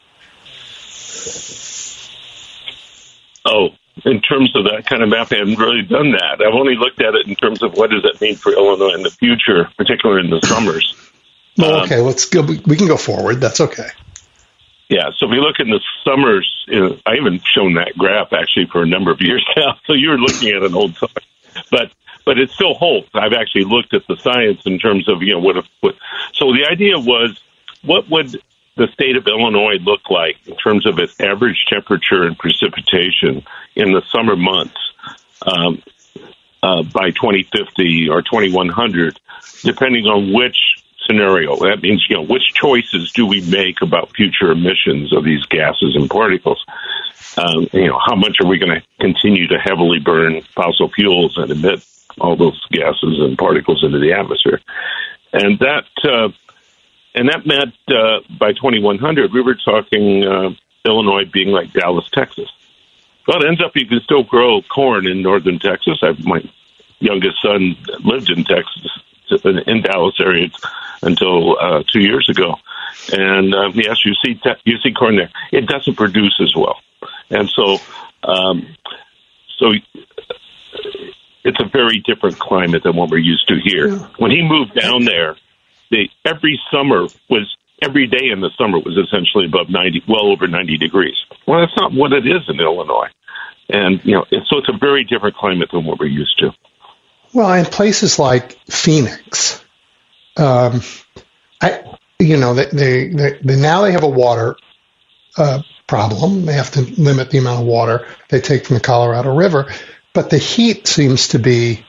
Oh, 3.47 3.71
in 4.05 4.21
terms 4.21 4.55
of 4.57 4.65
that 4.65 4.87
kind 4.87 5.03
of 5.03 5.09
mapping, 5.09 5.37
I 5.37 5.41
haven't 5.41 5.59
really 5.59 5.83
done 5.83 6.13
that. 6.13 6.43
I've 6.45 6.55
only 6.55 6.75
looked 6.75 7.01
at 7.01 7.15
it 7.15 7.29
in 7.29 7.37
terms 7.37 7.63
of 7.63 7.75
what 7.75 7.91
does 7.91 8.05
it 8.05 8.21
mean 8.21 8.37
for 8.37 8.53
Illinois 8.53 8.95
in 8.95 9.03
the 9.03 9.11
future, 9.11 9.71
particularly 9.77 10.25
in 10.25 10.31
the 10.31 10.45
summers. 10.47 10.97
Well, 11.57 11.77
um, 11.77 11.83
okay, 11.85 12.01
let's 12.01 12.27
go. 12.27 12.43
We 12.43 12.77
can 12.77 12.89
go 12.89 12.97
forward. 12.97 13.41
That's 13.41 13.61
okay. 13.61 13.89
Yeah, 14.89 15.11
so 15.17 15.27
if 15.27 15.31
we 15.31 15.39
look 15.39 15.61
in 15.61 15.71
the 15.71 15.81
summers, 16.05 16.67
I 17.07 17.15
haven't 17.17 17.43
shown 17.47 17.75
that 17.75 17.97
graph 17.97 18.33
actually 18.33 18.67
for 18.67 18.83
a 18.83 18.87
number 18.87 19.11
of 19.11 19.21
years 19.21 19.45
now. 19.57 19.79
So 19.87 19.95
you're 19.95 20.19
looking 20.19 20.51
at 20.51 20.63
an 20.63 20.75
old 20.75 20.97
summer, 20.97 21.13
but 21.71 21.93
but 22.25 22.39
it 22.39 22.51
still 22.51 22.75
holds. 22.75 23.09
I've 23.15 23.33
actually 23.33 23.65
looked 23.65 23.95
at 23.95 24.07
the 24.07 24.17
science 24.17 24.63
in 24.67 24.79
terms 24.79 25.09
of 25.09 25.23
you 25.23 25.35
know 25.35 25.41
what. 25.41 25.57
If, 25.59 25.67
what 25.81 25.95
so 26.33 26.53
the 26.53 26.67
idea 26.71 26.99
was, 26.99 27.41
what 27.83 28.11
would 28.11 28.41
the 28.77 28.89
state 28.93 29.17
of 29.17 29.27
Illinois 29.27 29.79
look 29.81 30.11
like 30.11 30.37
in 30.47 30.57
terms 30.57 30.87
of 30.87 30.99
its 30.99 31.21
average 31.21 31.65
temperature 31.69 32.25
and 32.25 32.39
precipitation 32.39 33.45
in 33.77 33.93
the 33.93 34.03
summer 34.13 34.37
months 34.37 34.77
um, 35.43 35.83
uh, 36.63 36.83
by 36.83 37.11
2050 37.11 38.09
or 38.09 38.23
2100, 38.23 39.21
depending 39.63 40.07
on 40.07 40.33
which 40.33 40.57
scenario. 41.07 41.57
That 41.57 41.83
means, 41.83 42.05
you 42.09 42.17
know, 42.17 42.23
which 42.23 42.55
choices 42.55 43.13
do 43.13 43.27
we 43.27 43.41
make 43.43 43.83
about 43.83 44.15
future 44.17 44.51
emissions 44.51 45.13
of 45.13 45.25
these 45.25 45.45
gases 45.47 45.95
and 45.95 46.09
particles? 46.09 46.65
Um, 47.37 47.69
you 47.73 47.87
know, 47.87 47.99
how 48.05 48.15
much 48.15 48.39
are 48.41 48.47
we 48.47 48.59
going 48.59 48.81
to 48.81 48.87
continue 49.01 49.47
to 49.49 49.59
heavily 49.59 49.99
burn 49.99 50.41
fossil 50.55 50.89
fuels 50.89 51.37
and 51.37 51.51
emit 51.51 51.85
all 52.21 52.37
those 52.37 52.65
gases 52.71 53.21
and 53.21 53.37
particles 53.37 53.85
into 53.85 53.99
the 53.99 54.13
atmosphere? 54.13 54.61
And 55.33 55.59
that 55.59 55.85
uh, 56.05 56.29
and 57.15 57.29
that 57.29 57.47
meant 57.47 57.75
uh, 57.89 58.21
by 58.39 58.53
2100, 58.53 59.33
we 59.33 59.41
were 59.41 59.55
talking 59.55 60.25
uh, 60.25 60.51
Illinois 60.85 61.25
being 61.25 61.49
like 61.49 61.73
Dallas, 61.73 62.09
Texas. 62.13 62.51
Well, 63.27 63.43
it 63.43 63.49
ends 63.49 63.63
up 63.63 63.73
you 63.75 63.87
can 63.87 64.01
still 64.01 64.23
grow 64.23 64.61
corn 64.63 65.07
in 65.07 65.23
northern 65.23 65.59
Texas. 65.59 65.99
I, 66.03 66.13
my 66.23 66.43
youngest 66.99 67.41
son 67.41 67.77
lived 68.01 68.31
in 68.31 68.45
Texas, 68.45 68.87
in 69.67 69.83
Dallas 69.83 70.17
area, 70.21 70.51
until 71.03 71.59
uh, 71.59 71.83
two 71.91 72.01
years 72.01 72.29
ago. 72.29 72.57
And 73.13 73.55
uh, 73.55 73.71
yes, 73.75 74.05
you 74.05 74.15
see 74.25 74.35
te- 74.35 74.61
you 74.65 74.79
see 74.79 74.93
corn 74.93 75.17
there. 75.17 75.31
It 75.53 75.67
doesn't 75.67 75.95
produce 75.95 76.39
as 76.41 76.55
well, 76.55 76.81
and 77.31 77.49
so 77.49 77.79
um, 78.23 78.77
so 79.59 79.73
it's 81.45 81.61
a 81.61 81.67
very 81.67 82.01
different 82.01 82.39
climate 82.39 82.83
than 82.83 82.97
what 82.97 83.11
we're 83.11 83.19
used 83.19 83.49
to 83.49 83.57
here. 83.63 83.91
When 84.19 84.31
he 84.31 84.43
moved 84.43 84.75
down 84.75 85.05
there, 85.05 85.37
the 85.95 86.09
every 86.29 86.61
summer 86.73 87.07
was 87.31 87.57
every 87.83 88.07
day 88.07 88.31
in 88.33 88.41
the 88.41 88.51
summer 88.59 88.79
was 88.79 88.97
essentially 88.97 89.47
above 89.47 89.69
90 89.69 90.03
well 90.09 90.27
over 90.27 90.47
90 90.49 90.79
degrees. 90.79 91.17
Well 91.47 91.61
that's 91.61 91.77
not 91.77 91.93
what 91.93 92.13
it 92.13 92.27
is 92.27 92.43
in 92.49 92.61
illinois. 92.61 93.09
And 93.69 94.01
you 94.05 94.15
know 94.15 94.25
so 94.31 94.59
it's 94.59 94.69
a 94.69 94.79
very 94.79 95.05
different 95.05 95.37
climate 95.37 95.71
than 95.73 95.85
what 95.85 95.99
we're 95.99 96.07
used 96.07 96.39
to. 96.41 96.51
Well 97.33 97.53
in 97.53 97.65
places 97.65 98.19
like 98.19 98.59
phoenix 98.67 99.65
um, 100.37 100.81
i 101.63 101.83
you 102.19 102.37
know 102.37 102.55
they, 102.55 102.67
they, 102.67 103.09
they, 103.43 103.57
now 103.57 103.83
they 103.83 103.93
have 103.93 104.03
a 104.03 104.09
water 104.09 104.57
uh, 105.37 105.63
problem. 105.87 106.47
They 106.47 106.55
have 106.55 106.71
to 106.73 106.81
limit 106.81 107.31
the 107.31 107.39
amount 107.39 107.61
of 107.61 107.67
water 107.67 108.07
they 108.29 108.41
take 108.41 108.67
from 108.67 108.75
the 108.75 108.81
colorado 108.81 109.35
river. 109.35 109.73
But 110.13 110.31
the 110.31 110.39
heat 110.39 110.87
seems 110.87 111.29
to 111.29 111.39
be 111.39 111.85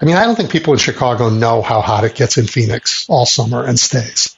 I 0.00 0.04
mean, 0.06 0.16
I 0.16 0.24
don't 0.24 0.36
think 0.36 0.50
people 0.50 0.72
in 0.72 0.78
Chicago 0.78 1.28
know 1.28 1.60
how 1.60 1.82
hot 1.82 2.04
it 2.04 2.14
gets 2.14 2.38
in 2.38 2.46
Phoenix 2.46 3.06
all 3.08 3.26
summer 3.26 3.62
and 3.64 3.78
stays. 3.78 4.36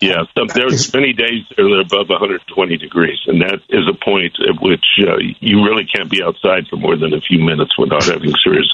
Yeah, 0.00 0.24
so 0.34 0.46
there's 0.52 0.92
many 0.94 1.12
days 1.12 1.44
that 1.50 1.60
are 1.60 1.80
above 1.80 2.08
120 2.08 2.78
degrees, 2.78 3.18
and 3.26 3.42
that 3.42 3.60
is 3.68 3.86
a 3.86 3.92
point 3.92 4.34
at 4.40 4.60
which 4.60 4.84
uh, 4.98 5.18
you 5.40 5.62
really 5.62 5.84
can't 5.84 6.10
be 6.10 6.22
outside 6.22 6.68
for 6.68 6.76
more 6.76 6.96
than 6.96 7.12
a 7.12 7.20
few 7.20 7.38
minutes 7.38 7.78
without 7.78 8.04
having 8.04 8.32
serious. 8.42 8.72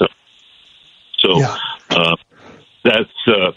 So 1.19 1.39
yeah. 1.39 1.57
uh, 1.89 2.15
that's 2.83 3.27
uh, 3.27 3.51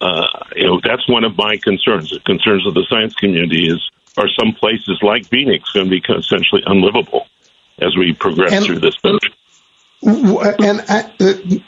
uh, 0.00 0.26
you 0.56 0.66
know 0.66 0.80
that's 0.82 1.06
one 1.06 1.24
of 1.24 1.36
my 1.36 1.58
concerns. 1.58 2.10
The 2.10 2.20
concerns 2.20 2.66
of 2.66 2.72
the 2.72 2.86
science 2.88 3.14
community 3.14 3.68
is 3.68 3.90
are 4.16 4.28
some 4.28 4.54
places 4.54 4.98
like 5.02 5.26
Phoenix 5.26 5.70
going 5.70 5.90
to 5.90 5.90
be 5.90 6.02
essentially 6.14 6.62
unlivable 6.64 7.26
as 7.78 7.94
we 7.94 8.14
progress 8.14 8.52
and, 8.52 8.64
through 8.64 8.80
this. 8.80 8.96
Country. 8.98 9.30
And 10.02 10.84
uh, 10.88 11.02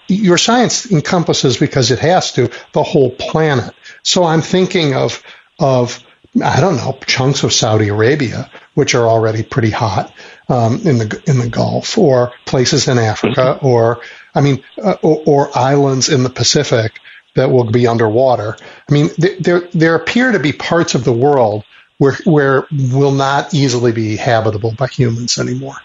your 0.08 0.38
science 0.38 0.90
encompasses, 0.90 1.56
because 1.56 1.90
it 1.90 2.00
has 2.00 2.32
to, 2.32 2.50
the 2.72 2.82
whole 2.82 3.10
planet. 3.10 3.74
So 4.02 4.24
I'm 4.24 4.42
thinking 4.42 4.94
of 4.94 5.22
of 5.60 6.04
I 6.42 6.60
don't 6.60 6.76
know 6.76 6.98
chunks 7.06 7.44
of 7.44 7.52
Saudi 7.52 7.88
Arabia, 7.88 8.50
which 8.74 8.96
are 8.96 9.06
already 9.06 9.44
pretty 9.44 9.70
hot 9.70 10.12
um, 10.48 10.80
in 10.84 10.98
the 10.98 11.22
in 11.26 11.38
the 11.38 11.48
Gulf, 11.48 11.96
or 11.96 12.32
places 12.44 12.88
in 12.88 12.98
Africa, 12.98 13.58
or 13.62 14.00
I 14.34 14.40
mean, 14.40 14.64
uh, 14.82 14.96
or, 15.02 15.22
or, 15.26 15.56
islands 15.56 16.08
in 16.08 16.24
the 16.24 16.30
Pacific 16.30 16.98
that 17.34 17.50
will 17.50 17.70
be 17.70 17.86
underwater. 17.86 18.56
I 18.88 18.92
mean, 18.92 19.10
there 19.16 19.60
there 19.72 19.94
appear 19.94 20.32
to 20.32 20.40
be 20.40 20.52
parts 20.52 20.96
of 20.96 21.04
the 21.04 21.12
world 21.12 21.64
where 21.98 22.16
where 22.24 22.66
will 22.72 23.12
not 23.12 23.54
easily 23.54 23.92
be 23.92 24.16
habitable 24.16 24.74
by 24.74 24.88
humans 24.88 25.38
anymore 25.38 25.76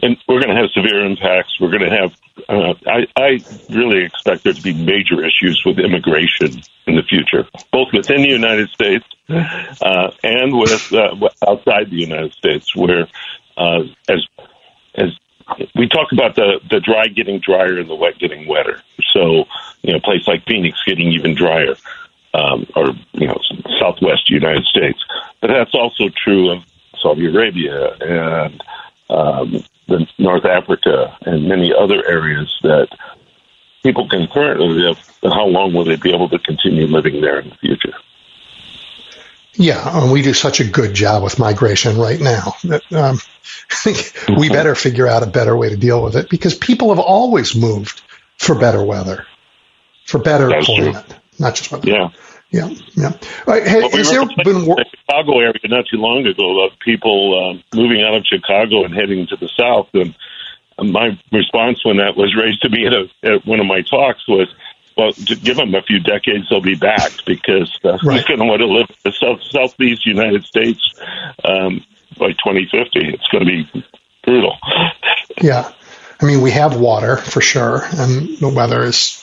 and 0.00 0.16
we're 0.26 0.40
going 0.40 0.54
to 0.54 0.60
have 0.60 0.70
severe 0.70 1.04
impacts. 1.04 1.60
We're 1.60 1.70
going 1.70 1.90
to 1.90 1.96
have. 1.96 2.16
Uh, 2.48 2.74
I, 2.86 3.06
I 3.16 3.40
really 3.68 4.04
expect 4.04 4.44
there 4.44 4.52
to 4.52 4.62
be 4.62 4.72
major 4.72 5.24
issues 5.24 5.62
with 5.66 5.78
immigration 5.78 6.62
in 6.86 6.96
the 6.96 7.02
future, 7.02 7.46
both 7.70 7.88
within 7.92 8.22
the 8.22 8.28
United 8.28 8.70
States 8.70 9.04
uh, 9.28 10.10
and 10.22 10.58
with 10.58 10.92
uh, 10.92 11.14
outside 11.46 11.90
the 11.90 11.96
United 11.96 12.32
States, 12.32 12.74
where 12.74 13.06
uh, 13.56 13.82
as 14.08 14.26
as 14.94 15.10
we 15.74 15.88
talk 15.88 16.12
about 16.12 16.36
the 16.36 16.60
the 16.70 16.80
dry 16.80 17.08
getting 17.08 17.40
drier 17.40 17.78
and 17.78 17.88
the 17.88 17.94
wet 17.94 18.18
getting 18.18 18.46
wetter. 18.48 18.82
So 19.12 19.44
you 19.82 19.92
know, 19.92 19.98
a 19.98 20.00
place 20.00 20.26
like 20.26 20.44
Phoenix 20.46 20.78
getting 20.86 21.12
even 21.12 21.34
drier, 21.34 21.74
um, 22.34 22.66
or 22.74 22.88
you 23.12 23.26
know, 23.26 23.38
Southwest 23.78 24.30
United 24.30 24.64
States. 24.64 25.04
But 25.40 25.48
that's 25.48 25.74
also 25.74 26.08
true 26.08 26.50
of 26.50 26.64
Saudi 27.00 27.26
Arabia 27.26 27.94
and 28.00 28.62
um, 29.12 29.64
the 29.88 30.06
North 30.18 30.44
Africa 30.44 31.16
and 31.22 31.48
many 31.48 31.72
other 31.72 32.06
areas 32.06 32.52
that 32.62 32.88
people 33.82 34.08
can 34.08 34.26
currently 34.28 34.68
live, 34.68 34.98
and 35.22 35.32
how 35.32 35.46
long 35.46 35.72
will 35.72 35.84
they 35.84 35.96
be 35.96 36.14
able 36.14 36.28
to 36.30 36.38
continue 36.38 36.86
living 36.86 37.20
there 37.20 37.40
in 37.40 37.50
the 37.50 37.56
future? 37.56 37.94
Yeah, 39.54 40.10
we 40.10 40.22
do 40.22 40.32
such 40.32 40.60
a 40.60 40.64
good 40.64 40.94
job 40.94 41.22
with 41.22 41.38
migration 41.38 41.98
right 41.98 42.20
now 42.20 42.54
that 42.64 42.90
um, 42.92 43.18
I 43.70 43.74
think 43.74 43.98
mm-hmm. 43.98 44.40
we 44.40 44.48
better 44.48 44.74
figure 44.74 45.06
out 45.06 45.22
a 45.22 45.26
better 45.26 45.56
way 45.56 45.68
to 45.68 45.76
deal 45.76 46.02
with 46.02 46.16
it 46.16 46.30
because 46.30 46.54
people 46.54 46.88
have 46.88 46.98
always 46.98 47.54
moved 47.54 48.00
for 48.38 48.58
better 48.58 48.82
weather, 48.82 49.26
for 50.06 50.18
better 50.18 50.48
That's 50.48 50.66
climate, 50.66 51.06
true. 51.06 51.16
not 51.38 51.54
just 51.54 51.70
weather. 51.70 51.90
Yeah. 51.90 52.08
Yeah, 52.52 52.68
yeah. 52.94 53.12
Right, 53.46 53.66
has, 53.66 53.82
well, 53.82 53.90
we 53.92 54.02
there 54.02 54.44
been 54.44 54.66
the 54.66 54.84
Chicago 54.90 55.38
area 55.40 55.54
not 55.64 55.86
too 55.90 55.96
long 55.96 56.26
ago 56.26 56.66
of 56.66 56.78
people 56.80 57.32
uh, 57.56 57.76
moving 57.76 58.02
out 58.02 58.14
of 58.14 58.26
Chicago 58.26 58.84
and 58.84 58.94
heading 58.94 59.26
to 59.28 59.36
the 59.36 59.48
south? 59.48 59.88
And 59.94 60.14
my 60.92 61.18
response 61.32 61.82
when 61.82 61.96
that 61.96 62.14
was 62.14 62.36
raised 62.36 62.60
to 62.62 62.68
me 62.68 62.86
at, 62.86 62.92
a, 62.92 63.08
at 63.22 63.46
one 63.46 63.58
of 63.58 63.64
my 63.64 63.80
talks 63.80 64.28
was, 64.28 64.54
"Well, 64.98 65.12
give 65.12 65.56
them 65.56 65.74
a 65.74 65.80
few 65.80 65.98
decades, 66.00 66.50
they'll 66.50 66.60
be 66.60 66.74
back 66.74 67.12
because 67.24 67.74
uh, 67.84 67.92
right. 67.92 68.00
who's 68.02 68.24
going 68.24 68.40
to 68.40 68.46
want 68.46 68.60
to 68.60 68.66
live 68.66 68.90
in 68.90 68.96
the 69.02 69.12
south 69.12 69.42
southeast 69.50 70.04
United 70.04 70.44
States 70.44 70.92
um, 71.44 71.82
by 72.18 72.32
2050? 72.32 73.14
It's 73.14 73.28
going 73.28 73.46
to 73.46 73.50
be 73.50 73.84
brutal." 74.24 74.58
Yeah, 75.40 75.72
I 76.20 76.26
mean, 76.26 76.42
we 76.42 76.50
have 76.50 76.76
water 76.76 77.16
for 77.16 77.40
sure, 77.40 77.82
and 77.82 78.36
the 78.36 78.48
weather 78.50 78.84
is 78.84 79.21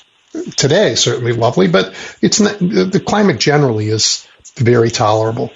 today 0.55 0.95
certainly 0.95 1.33
lovely, 1.33 1.67
but 1.67 1.93
it's 2.21 2.39
not, 2.39 2.59
the 2.59 3.03
climate 3.05 3.39
generally 3.39 3.87
is 3.87 4.27
very 4.55 4.89
tolerable. 4.89 5.51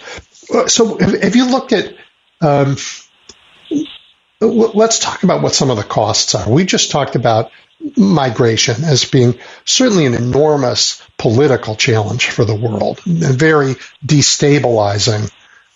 Uh, 0.53 0.67
so 0.67 0.97
have 0.97 1.35
you 1.35 1.49
looked 1.49 1.73
at? 1.73 1.95
Um, 2.41 2.75
let's 4.41 4.99
talk 4.99 5.23
about 5.23 5.41
what 5.41 5.55
some 5.55 5.69
of 5.69 5.77
the 5.77 5.83
costs 5.83 6.35
are. 6.35 6.49
We 6.49 6.65
just 6.65 6.91
talked 6.91 7.15
about 7.15 7.51
migration 7.97 8.83
as 8.83 9.05
being 9.05 9.39
certainly 9.65 10.05
an 10.05 10.13
enormous 10.13 11.01
political 11.17 11.75
challenge 11.75 12.29
for 12.29 12.45
the 12.45 12.55
world, 12.55 12.99
a 12.99 13.33
very 13.33 13.75
destabilizing 14.05 15.31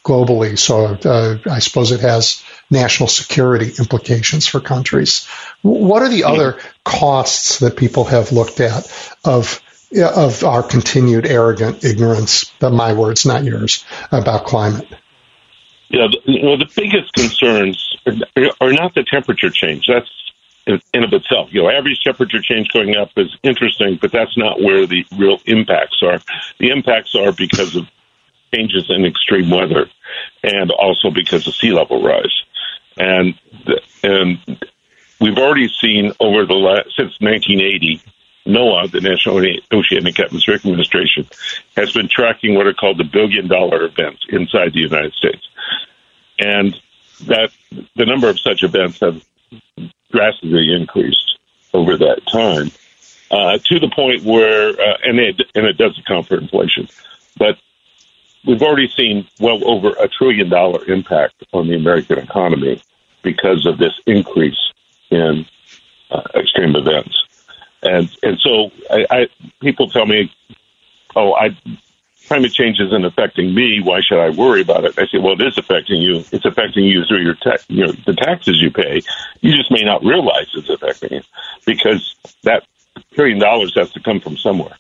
globally. 0.08 0.58
So 0.58 0.98
uh, 1.10 1.38
I 1.52 1.60
suppose 1.60 1.92
it 1.92 2.00
has 2.00 2.42
national 2.72 3.10
security 3.10 3.74
implications 3.78 4.48
for 4.48 4.62
countries. 4.62 5.28
What 5.62 6.02
are 6.02 6.10
the 6.10 6.24
other 6.24 6.60
costs 6.86 7.60
that 7.60 7.76
people 7.76 8.06
have 8.06 8.32
looked 8.32 8.60
at 8.60 8.88
of 9.26 9.62
of 9.96 10.44
our 10.44 10.64
continued 10.64 11.26
arrogant 11.26 11.84
ignorance? 11.84 12.46
But 12.60 12.72
My 12.72 12.94
words, 12.94 13.26
not 13.26 13.44
yours, 13.44 13.86
about 14.12 14.46
climate. 14.46 14.88
Yeah, 15.90 16.08
you 16.26 16.44
know, 16.44 16.58
the 16.58 16.70
biggest 16.76 17.14
concerns 17.14 17.96
are 18.06 18.74
not 18.74 18.94
the 18.94 19.04
temperature 19.04 19.50
change. 19.50 19.88
That's 19.88 20.10
in 20.94 21.04
of 21.04 21.14
itself. 21.14 21.54
You 21.54 21.64
know, 21.64 21.70
average 21.70 22.02
temperature 22.04 22.42
change 22.42 22.70
going 22.74 22.96
up 22.96 23.12
is 23.18 23.36
interesting, 23.44 23.98
but 24.02 24.12
that's 24.12 24.38
not 24.38 24.62
where 24.62 24.86
the 24.86 25.06
real 25.18 25.40
impacts 25.46 26.02
are. 26.04 26.20
The 26.60 26.70
impacts 26.70 27.16
are 27.16 27.32
because 27.32 27.76
of 27.76 27.88
changes 28.54 28.90
in 28.90 29.06
extreme 29.06 29.50
weather, 29.50 29.90
and 30.44 30.72
also 30.72 31.12
because 31.12 31.48
of 31.48 31.56
sea 31.56 31.72
level 31.72 32.04
rise. 32.04 32.34
And 32.98 33.36
and 34.04 34.40
we've 35.20 35.38
already 35.38 35.70
seen 35.70 36.14
over 36.20 36.46
the 36.46 36.56
last 36.56 36.96
since 36.96 37.20
1980. 37.20 38.02
NOAA, 38.48 38.90
the 38.90 39.02
National 39.02 39.44
Oceanic 39.74 40.18
Atmospheric 40.22 40.66
Administration, 40.66 41.28
has 41.76 41.92
been 41.92 42.08
tracking 42.08 42.56
what 42.56 42.66
are 42.66 42.74
called 42.74 42.98
the 42.98 43.04
billion 43.04 43.50
dollar 43.50 43.84
events 43.84 44.26
inside 44.30 44.72
the 44.72 44.80
United 44.80 45.14
States. 45.16 45.46
And 46.40 46.74
that 47.26 47.52
the 47.98 48.06
number 48.06 48.30
of 48.30 48.40
such 48.40 48.64
events 48.64 49.02
have 49.02 49.22
drastically 50.12 50.74
increased 50.74 51.38
over 51.74 51.98
that 51.98 52.22
time 52.32 52.72
uh, 53.32 53.58
to 53.58 53.80
the 53.80 53.90
point 53.94 54.24
where, 54.24 54.70
uh, 54.70 54.98
and 55.04 55.20
it 55.20 55.42
and 55.54 55.66
it 55.66 55.78
does 55.78 55.98
account 56.00 56.28
for 56.28 56.38
inflation, 56.38 56.88
but 57.38 57.58
we've 58.48 58.62
already 58.62 58.90
seen 58.90 59.28
well 59.40 59.60
over 59.70 59.90
a 60.00 60.08
trillion 60.08 60.50
dollar 60.50 60.84
impact 60.90 61.44
on 61.54 61.68
the 61.68 61.76
American 61.76 62.18
economy 62.18 62.82
because 63.22 63.66
of 63.66 63.78
this 63.78 63.94
increase 64.08 64.58
in 65.10 65.46
uh, 66.10 66.24
extreme 66.34 66.76
events, 66.76 67.16
and 67.84 68.10
and 68.24 68.40
so 68.40 68.72
I, 68.90 69.06
I 69.10 69.28
people 69.62 69.90
tell 69.90 70.06
me, 70.06 70.34
oh, 71.16 71.34
I 71.34 71.56
climate 72.28 72.54
change 72.54 72.80
isn't 72.80 73.06
affecting 73.06 73.54
me. 73.54 73.82
Why 73.82 74.02
should 74.02 74.20
I 74.20 74.30
worry 74.30 74.62
about 74.62 74.86
it? 74.86 75.00
I 75.00 75.08
say, 75.08 75.18
well, 75.18 75.34
it 75.34 75.48
is 75.48 75.58
affecting 75.58 76.02
you. 76.02 76.24
It's 76.32 76.46
affecting 76.46 76.84
you 76.84 77.06
through 77.06 77.24
your 77.24 77.36
ta- 77.36 77.64
you 77.70 77.86
know, 77.86 77.92
the 78.06 78.14
taxes 78.14 78.62
you 78.62 78.70
pay. 78.70 79.02
You 79.42 79.56
just 79.56 79.72
may 79.72 79.84
not 79.84 80.04
realize 80.04 80.48
it's 80.54 80.70
affecting 80.70 81.14
you 81.14 81.22
because 81.66 82.16
that 82.44 82.64
trillion 83.14 83.40
dollars 83.40 83.74
has 83.76 83.92
to 83.94 84.02
come 84.02 84.20
from 84.20 84.38
somewhere. 84.38 84.76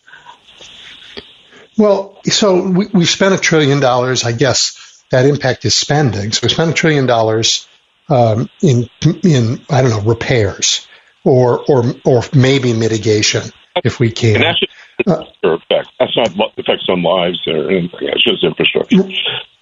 Well, 1.78 2.18
so 2.24 2.68
we, 2.70 2.88
we 2.88 3.06
spent 3.06 3.34
a 3.34 3.38
trillion 3.38 3.80
dollars. 3.80 4.24
I 4.24 4.32
guess 4.32 5.04
that 5.12 5.26
impact 5.26 5.66
is 5.66 5.76
spending. 5.76 6.32
So 6.32 6.42
we 6.44 6.50
spent 6.50 6.72
a 6.72 6.74
trillion 6.74 7.06
dollars 7.06 7.68
um, 8.10 8.50
in 8.62 8.90
in 9.24 9.62
I 9.70 9.82
don't 9.82 9.92
know 9.92 10.02
repairs 10.02 10.88
or 11.24 11.64
or 11.68 11.84
or 12.06 12.22
maybe 12.34 12.74
mitigation 12.74 13.44
if 13.84 14.00
we 14.00 14.12
can. 14.12 14.36
And 14.36 14.44
that's 14.44 14.60
just 14.60 14.74
uh, 15.08 15.24
effect. 15.44 15.90
That's 16.00 16.18
not 16.18 16.54
effects 16.58 16.88
on 16.90 17.04
lives 17.04 17.40
or 17.48 17.70
anything. 17.70 18.00
It's 18.02 18.24
just 18.24 18.44
infrastructure. 18.44 19.04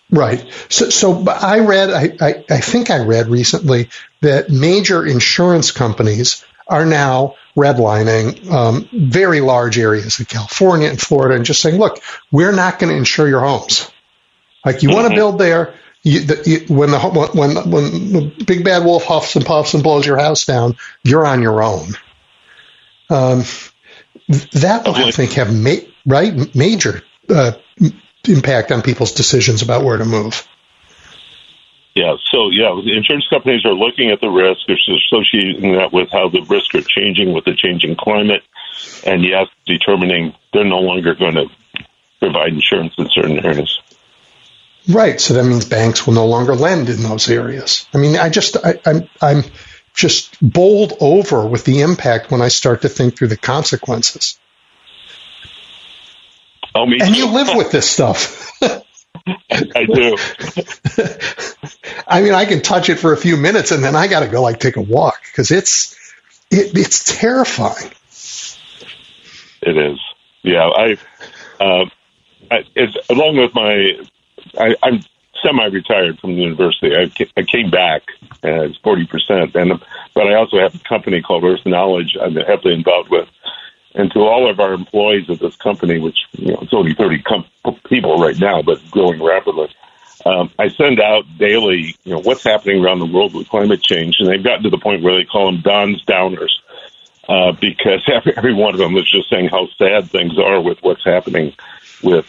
Right. 0.10 0.46
So, 0.70 0.90
so 0.90 1.26
I 1.28 1.60
read, 1.60 1.90
I, 1.90 2.18
I, 2.22 2.46
I 2.50 2.60
think 2.60 2.90
I 2.90 3.00
read 3.00 3.28
recently 3.28 3.90
that 4.22 4.50
major 4.50 5.06
insurance 5.06 5.72
companies 5.72 6.46
are 6.68 6.86
now 6.86 7.36
redlining 7.56 8.50
um, 8.52 8.90
very 8.92 9.42
large 9.42 9.78
areas 9.80 10.20
of 10.20 10.28
California 10.28 10.90
and 10.90 11.00
Florida 11.00 11.36
and 11.36 11.46
just 11.46 11.62
saying, 11.62 11.80
look, 11.80 12.02
we're 12.32 12.52
not 12.52 12.80
going 12.80 12.92
to 12.92 12.98
insure 12.98 13.28
your 13.28 13.42
homes. 13.42 13.90
Like 14.66 14.84
you 14.84 14.90
mm-hmm. 14.90 14.98
want 14.98 15.10
to 15.10 15.16
build 15.16 15.40
there. 15.40 15.76
You, 16.04 16.20
the, 16.20 16.44
you, 16.46 16.76
when 16.76 16.92
the 16.92 17.00
when 17.00 17.56
when 17.72 18.12
the 18.12 18.44
big 18.46 18.64
bad 18.64 18.86
wolf 18.86 19.06
huffs 19.06 19.36
and 19.36 19.44
puffs 19.44 19.74
and 19.74 19.82
blows 19.82 20.06
your 20.06 20.18
house 20.18 20.46
down, 20.46 20.78
you're 21.04 21.26
on 21.26 21.42
your 21.42 21.64
own. 21.64 21.88
Um, 23.10 23.44
that 24.28 24.84
will, 24.86 24.96
I 24.96 25.12
think, 25.12 25.34
have 25.34 25.54
ma- 25.54 25.86
right 26.06 26.56
major 26.56 27.02
uh, 27.30 27.54
impact 28.28 28.72
on 28.72 28.82
people's 28.82 29.14
decisions 29.14 29.64
about 29.64 29.84
where 29.84 29.98
to 29.98 30.06
move. 30.06 30.48
Yeah, 31.96 32.18
so 32.30 32.50
yeah, 32.52 32.78
insurance 32.78 33.26
companies 33.30 33.66
are 33.66 33.74
looking 33.74 34.12
at 34.12 34.20
the 34.20 34.28
risk, 34.28 34.68
they're 34.68 34.76
associating 34.76 35.72
that 35.74 35.94
with 35.94 36.10
how 36.12 36.28
the 36.28 36.42
risks 36.42 36.76
are 36.76 36.82
changing 36.82 37.32
with 37.34 37.46
the 37.46 37.56
changing 37.56 37.96
climate, 37.96 38.44
and 39.06 39.24
yes, 39.24 39.48
determining 39.66 40.36
they're 40.52 40.66
no 40.66 40.80
longer 40.80 41.16
going 41.16 41.36
to 41.36 41.48
provide 42.20 42.50
insurance 42.50 42.94
in 42.98 43.08
certain 43.14 43.46
areas. 43.46 43.80
Right. 44.90 45.20
So 45.20 45.36
that 45.36 45.46
means 45.46 45.66
banks 45.66 46.06
will 46.06 46.14
no 46.14 46.28
longer 46.28 46.54
lend 46.54 46.90
in 46.90 47.02
those 47.02 47.30
areas. 47.30 47.88
I 47.94 47.98
mean, 47.98 48.18
I 48.18 48.30
just, 48.30 48.58
I, 48.58 48.80
I'm, 48.86 49.10
I'm 49.22 49.44
just 49.94 50.38
bowled 50.42 50.94
over 51.00 51.48
with 51.48 51.64
the 51.64 51.82
impact 51.82 52.30
when 52.30 52.42
I 52.42 52.50
start 52.50 52.82
to 52.82 52.90
think 52.90 53.18
through 53.18 53.30
the 53.30 53.38
consequences. 53.38 54.38
Oh, 56.76 56.86
me 56.86 57.00
and 57.02 57.16
you 57.16 57.28
live 57.28 57.56
with 57.56 57.72
this 57.72 57.90
stuff. 57.90 58.52
I 59.28 59.86
do. 59.86 60.18
I 62.08 62.22
mean, 62.22 62.34
I 62.34 62.46
can 62.46 62.62
touch 62.62 62.90
it 62.90 63.00
for 63.00 63.14
a 63.14 63.18
few 63.18 63.38
minutes 63.38 63.72
and 63.72 63.84
then 63.84 63.96
I 63.96 64.08
got 64.08 64.22
to 64.22 64.28
go 64.28 64.42
like 64.42 64.60
take 64.60 64.76
a 64.76 64.82
walk 64.82 65.22
because 65.24 65.52
it's 65.52 65.96
it, 66.52 66.78
it's 66.78 67.20
terrifying. 67.20 67.92
It 69.62 69.78
is. 69.78 70.00
Yeah, 70.44 70.70
I, 70.70 70.92
um, 71.60 71.92
I 72.52 72.64
it's, 72.76 72.96
along 73.10 73.38
with 73.38 73.56
my, 73.56 73.94
I, 74.60 74.76
I'm 74.84 75.04
semi-retired 75.44 76.20
from 76.20 76.36
the 76.36 76.42
university. 76.42 76.96
I, 76.96 77.12
I 77.36 77.44
came 77.44 77.72
back 77.72 78.04
as 78.44 78.78
forty 78.84 79.08
percent, 79.08 79.56
and 79.56 79.82
but 80.14 80.28
I 80.28 80.36
also 80.36 80.60
have 80.60 80.76
a 80.76 80.80
company 80.80 81.22
called 81.22 81.44
Earth 81.44 81.66
Knowledge. 81.66 82.16
I'm 82.22 82.36
heavily 82.36 82.76
involved 82.76 83.10
with, 83.10 83.28
and 83.96 84.12
to 84.12 84.20
all 84.20 84.50
of 84.50 84.60
our 84.60 84.74
employees 84.74 85.30
of 85.30 85.40
this 85.40 85.56
company, 85.56 86.00
which 86.00 86.18
you 86.34 86.52
know 86.52 86.60
it's 86.62 86.74
only 86.74 86.94
thirty 86.94 87.22
com- 87.22 87.46
people 87.88 88.18
right 88.18 88.38
now, 88.38 88.62
but 88.62 88.80
growing 88.92 89.24
rapidly. 89.24 89.74
Um, 90.26 90.50
I 90.58 90.70
send 90.70 91.00
out 91.00 91.24
daily, 91.38 91.96
you 92.04 92.14
know, 92.14 92.20
what's 92.20 92.44
happening 92.44 92.84
around 92.84 92.98
the 92.98 93.06
world 93.06 93.36
with 93.36 93.48
climate 93.48 93.84
change, 93.84 94.16
and 94.20 94.28
they've 94.28 94.44
gotten 94.44 94.64
to 94.64 94.72
the 94.72 94.80
point 94.80 95.04
where 95.04 95.16
they 95.16 95.24
call 95.24 95.52
them 95.52 95.62
Don's 95.62 96.04
Downers, 96.06 96.50
uh, 97.30 97.52
because 97.52 98.02
every, 98.12 98.36
every 98.36 98.54
one 98.54 98.74
of 98.74 98.80
them 98.80 98.98
is 98.98 99.10
just 99.10 99.30
saying 99.30 99.50
how 99.50 99.68
sad 99.78 100.10
things 100.10 100.38
are 100.40 100.62
with 100.62 100.80
what's 100.82 101.04
happening 101.04 101.54
with 102.02 102.26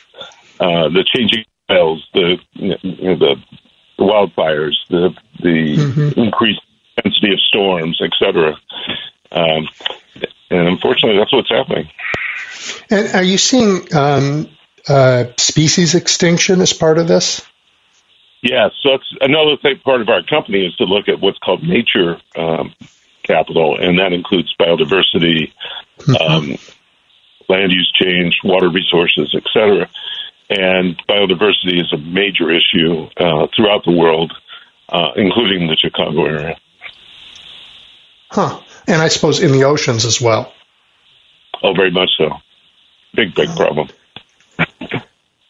uh, 0.60 0.88
the 0.88 1.04
changing 1.14 1.44
fires, 1.68 2.06
the 2.12 2.38
you 2.52 2.68
know, 2.68 3.16
the, 3.16 3.36
the 3.98 4.04
wildfires, 4.04 4.74
the 4.90 5.16
the 5.40 5.76
mm-hmm. 5.76 6.20
increased 6.20 6.60
intensity 6.96 7.32
of 7.32 7.40
storms, 7.40 8.00
etc. 8.02 8.58
Um, 9.32 9.68
and 10.50 10.68
unfortunately, 10.68 11.18
that's 11.18 11.32
what's 11.32 11.50
happening. 11.50 11.90
And 12.90 13.14
are 13.14 13.22
you 13.22 13.38
seeing 13.38 13.94
um, 13.94 14.48
uh, 14.88 15.24
species 15.36 15.94
extinction 15.94 16.60
as 16.60 16.72
part 16.72 16.98
of 16.98 17.08
this? 17.08 17.44
Yeah, 18.42 18.68
so 18.82 18.94
it's 18.94 19.16
another 19.20 19.56
thing, 19.60 19.80
part 19.84 20.00
of 20.00 20.08
our 20.08 20.22
company 20.22 20.66
is 20.66 20.76
to 20.76 20.84
look 20.84 21.08
at 21.08 21.20
what's 21.20 21.38
called 21.38 21.62
nature 21.62 22.20
um, 22.36 22.74
capital, 23.22 23.76
and 23.80 23.98
that 23.98 24.12
includes 24.12 24.54
biodiversity, 24.60 25.52
mm-hmm. 25.98 26.14
um, 26.14 26.56
land 27.48 27.72
use 27.72 27.92
change, 28.00 28.38
water 28.44 28.68
resources, 28.68 29.34
etc. 29.34 29.88
And 30.48 30.96
biodiversity 31.08 31.80
is 31.80 31.92
a 31.92 31.98
major 31.98 32.50
issue 32.50 33.08
uh, 33.16 33.48
throughout 33.56 33.84
the 33.84 33.92
world, 33.92 34.32
uh, 34.88 35.10
including 35.16 35.66
the 35.66 35.76
Chicago 35.76 36.26
area. 36.26 36.56
Huh. 38.30 38.60
And 38.86 39.00
I 39.00 39.08
suppose 39.08 39.40
in 39.40 39.52
the 39.52 39.64
oceans 39.64 40.04
as 40.04 40.20
well. 40.20 40.52
Oh, 41.62 41.74
very 41.74 41.90
much 41.90 42.10
so. 42.16 42.30
Big, 43.14 43.34
big 43.34 43.48
problem. 43.56 43.88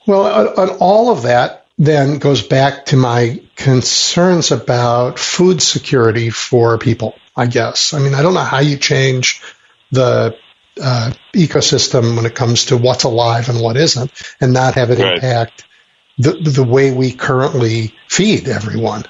well, 0.06 0.58
on 0.58 0.70
all 0.78 1.10
of 1.10 1.22
that 1.22 1.66
then 1.78 2.18
goes 2.18 2.42
back 2.42 2.86
to 2.86 2.96
my 2.96 3.42
concerns 3.54 4.50
about 4.50 5.18
food 5.18 5.60
security 5.60 6.30
for 6.30 6.78
people, 6.78 7.14
I 7.36 7.46
guess. 7.46 7.92
I 7.92 7.98
mean, 7.98 8.14
I 8.14 8.22
don't 8.22 8.34
know 8.34 8.40
how 8.40 8.60
you 8.60 8.78
change 8.78 9.42
the 9.90 10.36
uh, 10.80 11.12
ecosystem 11.34 12.16
when 12.16 12.26
it 12.26 12.34
comes 12.34 12.66
to 12.66 12.76
what's 12.76 13.04
alive 13.04 13.48
and 13.48 13.60
what 13.60 13.76
isn't, 13.76 14.10
and 14.40 14.52
not 14.52 14.74
have 14.74 14.90
it 14.90 14.98
right. 14.98 15.14
impact 15.14 15.64
the 16.18 16.32
the 16.32 16.64
way 16.64 16.92
we 16.92 17.12
currently 17.12 17.94
feed 18.08 18.48
everyone. 18.48 19.04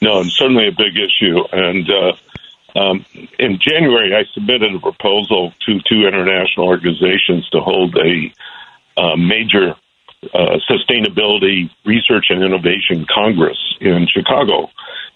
No, 0.00 0.20
and 0.20 0.30
certainly 0.30 0.68
a 0.68 0.72
big 0.72 0.96
issue. 0.96 1.42
And 1.52 1.88
uh, 1.90 2.12
um, 2.76 3.04
in 3.38 3.58
January, 3.58 4.14
I 4.14 4.24
submitted 4.34 4.74
a 4.74 4.78
proposal 4.78 5.52
to 5.66 5.80
two 5.88 6.06
international 6.06 6.66
organizations 6.68 7.48
to 7.50 7.60
hold 7.60 7.96
a 7.96 8.32
uh, 8.96 9.16
major 9.16 9.74
uh, 10.34 10.58
sustainability 10.68 11.70
research 11.84 12.26
and 12.30 12.42
innovation 12.42 13.06
congress 13.08 13.58
in 13.80 14.06
Chicago 14.08 14.70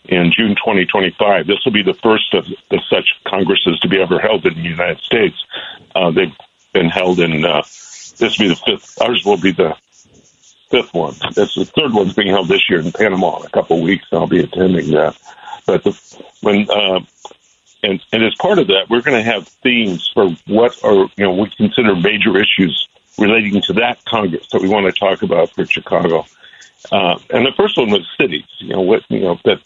in 0.05 0.33
June 0.33 0.55
2025. 0.55 1.47
This 1.47 1.59
will 1.65 1.73
be 1.73 1.83
the 1.83 1.95
first 1.95 2.35
of, 2.35 2.47
of 2.71 2.81
such 2.89 3.09
congresses 3.27 3.79
to 3.81 3.89
be 3.89 4.01
ever 4.01 4.19
held 4.19 4.47
in 4.47 4.55
the 4.55 4.61
United 4.61 5.01
States. 5.01 5.37
Uh, 5.95 6.11
they've 6.11 6.35
been 6.73 6.89
held 6.89 7.21
in, 7.21 7.45
uh, 7.45 7.63
this 7.63 8.39
will 8.39 8.47
be 8.47 8.49
the 8.49 8.57
fifth, 8.65 9.01
ours 9.03 9.25
will 9.25 9.37
be 9.37 9.53
the 9.53 9.77
fifth 10.71 10.95
one. 10.95 11.15
That's 11.35 11.55
the 11.55 11.65
third 11.65 11.93
one's 11.93 12.15
being 12.15 12.29
held 12.29 12.49
this 12.49 12.69
year 12.71 12.81
in 12.81 12.93
Panama 12.93 13.41
in 13.41 13.47
a 13.47 13.51
couple 13.51 13.79
of 13.79 13.83
weeks. 13.83 14.07
I'll 14.13 14.27
be 14.27 14.43
attending 14.43 14.93
that. 14.93 15.17
But 15.67 15.85
the, 15.85 16.23
when 16.41 16.69
uh, 16.71 17.01
and 17.83 18.01
and 18.13 18.25
as 18.25 18.35
part 18.37 18.59
of 18.59 18.69
that, 18.69 18.87
we're 18.89 19.03
going 19.03 19.23
to 19.23 19.31
have 19.31 19.49
themes 19.49 20.11
for 20.13 20.29
what 20.47 20.83
are 20.85 21.09
you 21.17 21.25
know 21.25 21.35
we 21.35 21.51
consider 21.51 21.95
major 21.95 22.39
issues 22.39 22.89
relating 23.19 23.61
to 23.63 23.73
that 23.75 24.05
Congress 24.05 24.49
that 24.53 24.63
we 24.63 24.69
want 24.69 24.87
to 24.87 24.99
talk 24.99 25.23
about 25.23 25.51
for 25.51 25.67
Chicago. 25.67 26.27
Uh, 26.91 27.19
and 27.31 27.47
the 27.47 27.53
first 27.57 27.77
one 27.77 27.91
was 27.91 28.09
cities. 28.21 28.47
You 28.59 28.75
know 28.75 28.81
what 28.81 29.03
you 29.09 29.21
know 29.21 29.39
that 29.45 29.61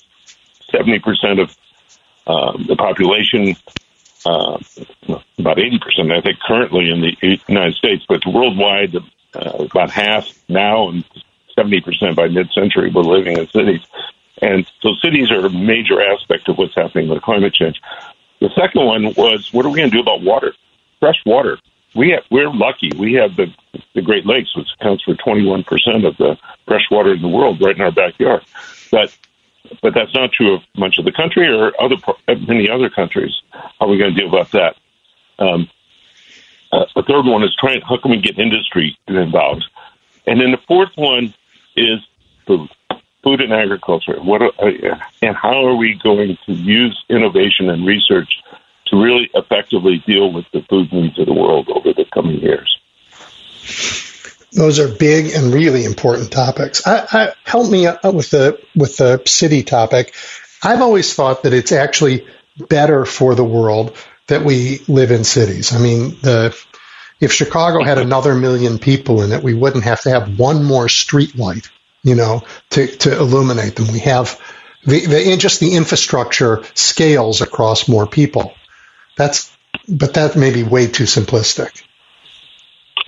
seventy 0.71 0.99
percent 0.99 1.41
of 1.41 1.57
uh, 2.27 2.59
the 2.67 2.77
population, 2.77 3.57
uh, 4.25 4.59
about 5.39 5.59
eighty 5.59 5.79
percent, 5.79 6.11
I 6.13 6.21
think, 6.21 6.39
currently 6.41 6.91
in 6.91 7.01
the 7.01 7.41
United 7.49 7.75
States, 7.75 8.05
but 8.09 8.27
worldwide, 8.27 8.97
uh, 9.35 9.65
about 9.71 9.91
half 9.91 10.29
now 10.49 10.89
and 10.89 11.05
seventy 11.55 11.81
percent 11.81 12.17
by 12.17 12.29
mid-century 12.29 12.91
were 12.91 13.05
living 13.05 13.39
in 13.39 13.47
cities. 13.49 13.81
And 14.43 14.71
so 14.83 14.91
cities 15.03 15.31
are 15.31 15.47
a 15.47 15.51
major 15.51 16.03
aspect 16.03 16.49
of 16.49 16.59
what's 16.59 16.75
happening 16.75 17.09
with 17.09 17.23
climate 17.23 17.55
change. 17.55 17.81
The 18.41 18.51
second 18.55 18.85
one 18.85 19.15
was 19.15 19.53
what 19.53 19.65
are 19.65 19.71
we 19.71 19.79
going 19.79 19.91
to 19.91 19.97
do 19.97 20.03
about 20.03 20.23
water? 20.23 20.55
Fresh 21.01 21.23
water. 21.25 21.59
We 21.95 22.11
have, 22.11 22.25
we're 22.31 22.51
lucky. 22.51 22.91
We 22.97 23.15
have 23.15 23.37
the, 23.37 23.47
the 23.95 24.03
Great 24.03 24.27
Lakes, 24.27 24.55
which 24.55 24.69
accounts 24.79 25.05
for 25.05 25.15
21% 25.15 25.65
of 26.07 26.17
the 26.19 26.37
fresh 26.67 26.85
water 26.91 27.15
in 27.15 27.23
the 27.23 27.29
world 27.29 27.61
right 27.63 27.75
in 27.75 27.81
our 27.81 27.93
backyard. 27.93 28.45
But 28.91 29.17
but 29.83 29.95
that's 29.95 30.15
not 30.15 30.31
true 30.33 30.55
of 30.55 30.63
much 30.77 30.99
of 30.99 31.05
the 31.05 31.13
country 31.13 31.49
or 31.49 31.73
other 31.81 31.97
many 32.47 32.69
other 32.69 32.89
countries. 32.89 33.33
How 33.51 33.73
are 33.81 33.89
we 33.89 33.99
going 33.99 34.15
to 34.15 34.21
deal 34.21 34.29
about 34.29 34.53
that? 34.53 34.77
Um, 35.39 35.69
uh, 36.73 36.85
the 36.95 37.03
third 37.03 37.27
one 37.27 37.43
is 37.43 37.55
trying. 37.59 37.81
How 37.81 37.97
can 37.97 38.11
we 38.11 38.21
get 38.21 38.39
industry 38.39 38.97
involved? 39.09 39.65
And 40.27 40.41
then 40.41 40.51
the 40.51 40.61
fourth 40.69 40.91
one 40.97 41.35
is 41.77 41.99
food 42.47 42.69
food 43.27 43.41
and 43.41 43.53
agriculture. 43.53 44.23
What 44.23 44.41
are, 44.41 44.53
uh, 44.61 45.01
and 45.21 45.35
how 45.35 45.67
are 45.67 45.75
we 45.75 45.95
going 46.01 46.39
to 46.47 46.53
use 46.53 46.97
innovation 47.09 47.69
and 47.69 47.85
research 47.85 48.31
to 48.87 49.03
really 49.03 49.29
effectively 49.35 50.01
deal 50.07 50.33
with 50.33 50.45
the 50.53 50.63
food 50.63 50.93
needs 50.93 51.19
of 51.19 51.27
the 51.27 51.35
world 51.35 51.69
over 51.69 51.93
the 51.93 52.05
coming 52.15 52.39
years? 52.41 52.79
Those 54.53 54.79
are 54.79 54.87
big 54.87 55.33
and 55.35 55.53
really 55.53 55.85
important 55.85 56.31
topics. 56.31 56.87
I, 56.87 57.07
I, 57.11 57.33
help 57.43 57.69
me 57.69 57.89
with 58.05 58.31
the 58.31 58.63
with 58.77 58.97
the 58.97 59.21
city 59.27 59.65
topic. 59.65 60.15
I've 60.63 60.81
always 60.81 61.13
thought 61.13 61.43
that 61.43 61.53
it's 61.53 61.73
actually 61.73 62.25
better 62.57 63.05
for 63.05 63.35
the 63.35 63.45
world 63.45 63.97
that 64.29 64.45
we 64.45 64.83
live 64.87 65.11
in 65.11 65.25
cities. 65.25 65.75
I 65.75 65.79
mean, 65.79 66.11
the 66.23 66.57
if 67.19 67.33
Chicago 67.33 67.83
had 67.83 67.99
another 67.99 68.37
million 68.37 68.79
people 68.79 69.23
in 69.23 69.33
it, 69.33 69.43
we 69.43 69.53
wouldn't 69.53 69.85
have 69.85 70.03
to 70.03 70.11
have 70.11 70.39
one 70.39 70.63
more 70.65 70.89
street 70.89 71.35
light 71.37 71.69
you 72.07 72.15
know, 72.15 72.45
to, 72.71 72.87
to 72.87 73.19
illuminate 73.19 73.75
them. 73.75 73.89
We 73.93 73.99
have 73.99 74.41
the, 74.85 75.05
the 75.07 75.37
just 75.37 75.59
the 75.59 75.75
infrastructure 75.75 76.63
scales 76.75 77.41
across 77.41 77.89
more 77.89 78.07
people. 78.07 78.55
That's, 79.17 79.55
but 79.89 80.15
that 80.15 80.37
may 80.37 80.55
be 80.55 80.63
way 80.63 80.87
too 80.87 81.05
simplistic. 81.05 81.83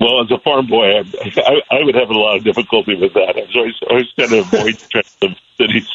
Well, 0.00 0.24
as 0.24 0.30
a 0.32 0.38
farm 0.40 0.66
boy, 0.66 0.98
I, 0.98 1.04
I, 1.36 1.76
I 1.78 1.84
would 1.84 1.94
have 1.94 2.10
a 2.10 2.18
lot 2.18 2.38
of 2.38 2.44
difficulty 2.44 2.96
with 2.96 3.14
that. 3.14 3.36
I 3.36 3.40
was 3.40 3.56
always, 3.56 3.74
always 3.88 4.12
trying 4.14 4.30
to 4.30 4.38
avoid 4.40 4.74
the 5.20 5.36
cities. 5.56 5.88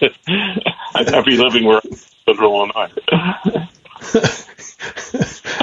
I'm 0.95 1.05
happy 1.13 1.35
living 1.35 1.65
where 1.65 1.81
I'm 2.25 2.39
Illinois. 2.39 2.91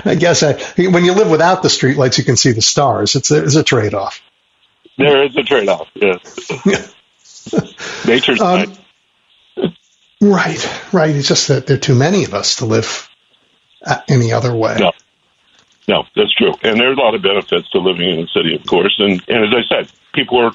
I 0.05 0.15
guess 0.15 0.43
I, 0.43 0.61
when 0.77 1.07
you 1.07 1.15
live 1.15 1.31
without 1.31 1.63
the 1.63 1.69
streetlights, 1.69 2.19
you 2.19 2.25
can 2.25 2.37
see 2.37 2.53
the 2.53 2.61
stars. 2.61 3.17
It's 3.17 3.31
a, 3.31 3.45
it's 3.45 3.57
a 3.57 3.65
trade 3.65 3.95
off. 3.95 4.21
There 4.99 5.25
is 5.25 5.35
a 5.37 5.43
trade 5.43 5.69
off, 5.71 5.89
yes. 5.95 6.93
Nature's 8.07 8.41
um, 8.41 8.77
Right, 10.21 10.93
right. 10.93 11.17
It's 11.17 11.29
just 11.29 11.49
that 11.49 11.67
there 11.67 11.77
are 11.77 11.81
too 11.81 11.95
many 11.95 12.25
of 12.25 12.35
us 12.35 12.57
to 12.57 12.67
live 12.67 13.09
any 14.07 14.33
other 14.33 14.55
way. 14.55 14.77
No, 14.79 14.93
no, 15.89 16.05
that's 16.15 16.35
true. 16.35 16.53
And 16.63 16.79
there's 16.79 16.99
a 16.99 17.01
lot 17.01 17.15
of 17.15 17.23
benefits 17.23 17.71
to 17.71 17.79
living 17.79 18.11
in 18.11 18.21
the 18.21 18.29
city, 18.29 18.55
of 18.55 18.67
course. 18.67 18.95
And, 18.99 19.13
and 19.29 19.45
as 19.45 19.55
I 19.55 19.63
said, 19.69 19.93
people 20.13 20.39
are 20.39 20.53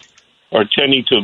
are 0.52 0.65
tending 0.65 1.04
to 1.06 1.21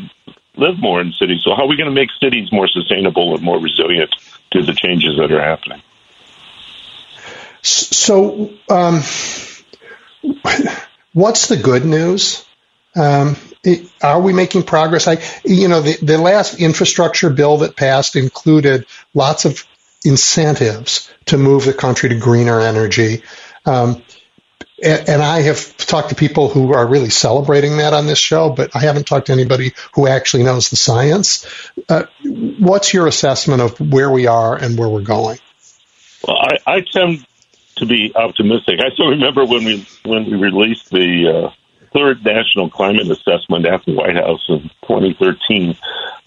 live 0.57 0.79
more 0.79 0.99
in 0.99 1.13
cities. 1.13 1.41
So 1.43 1.55
how 1.55 1.63
are 1.63 1.67
we 1.67 1.77
going 1.77 1.89
to 1.89 1.95
make 1.95 2.09
cities 2.19 2.51
more 2.51 2.67
sustainable 2.67 3.35
and 3.35 3.43
more 3.43 3.59
resilient 3.59 4.13
to 4.51 4.63
the 4.63 4.73
changes 4.73 5.17
that 5.17 5.31
are 5.31 5.41
happening? 5.41 5.81
So, 7.61 8.51
um, 8.69 9.01
what's 11.13 11.47
the 11.47 11.57
good 11.57 11.85
news? 11.85 12.43
Um, 12.95 13.37
are 14.01 14.19
we 14.19 14.33
making 14.33 14.63
progress? 14.63 15.07
I, 15.07 15.21
you 15.43 15.67
know, 15.67 15.81
the, 15.81 15.97
the 16.01 16.17
last 16.17 16.59
infrastructure 16.59 17.29
bill 17.29 17.57
that 17.57 17.75
passed 17.75 18.15
included 18.15 18.85
lots 19.13 19.45
of 19.45 19.65
incentives 20.03 21.11
to 21.25 21.37
move 21.37 21.65
the 21.65 21.73
country 21.73 22.09
to 22.09 22.17
greener 22.17 22.59
energy. 22.59 23.21
Um, 23.65 24.01
and, 24.83 25.09
and, 25.09 25.21
I 25.21 25.41
have 25.41 25.77
talked 25.77 26.09
to 26.09 26.15
people 26.15 26.49
who 26.49 26.73
are 26.73 26.87
really 26.87 27.11
celebrating 27.11 27.77
that 27.77 27.93
on 27.93 28.07
this 28.07 28.17
show, 28.17 28.49
but 28.49 28.75
I 28.75 28.79
haven't 28.79 29.05
talked 29.05 29.27
to 29.27 29.31
anybody 29.31 29.73
who 29.93 30.07
actually 30.07 30.41
knows 30.41 30.71
the 30.71 30.75
science. 30.75 31.45
Uh, 31.87 32.05
what's 32.23 32.91
your 32.91 33.05
assessment 33.05 33.61
of 33.61 33.79
where 33.79 34.09
we 34.09 34.25
are 34.25 34.55
and 34.55 34.79
where 34.79 34.89
we're 34.89 35.01
going? 35.01 35.37
Well, 36.27 36.37
I, 36.37 36.57
I 36.65 36.81
tend 36.81 37.25
to 37.75 37.85
be 37.85 38.11
optimistic. 38.15 38.79
I 38.79 38.89
still 38.93 39.09
remember 39.09 39.45
when 39.45 39.63
we 39.63 39.85
when 40.03 40.25
we 40.25 40.37
released 40.37 40.89
the 40.89 41.27
uh, 41.27 41.60
third 41.93 42.23
national 42.23 42.69
climate 42.69 43.09
assessment 43.09 43.65
at 43.65 43.83
the 43.85 43.93
White 43.93 44.15
House 44.15 44.43
in 44.49 44.61
2013, 44.87 45.75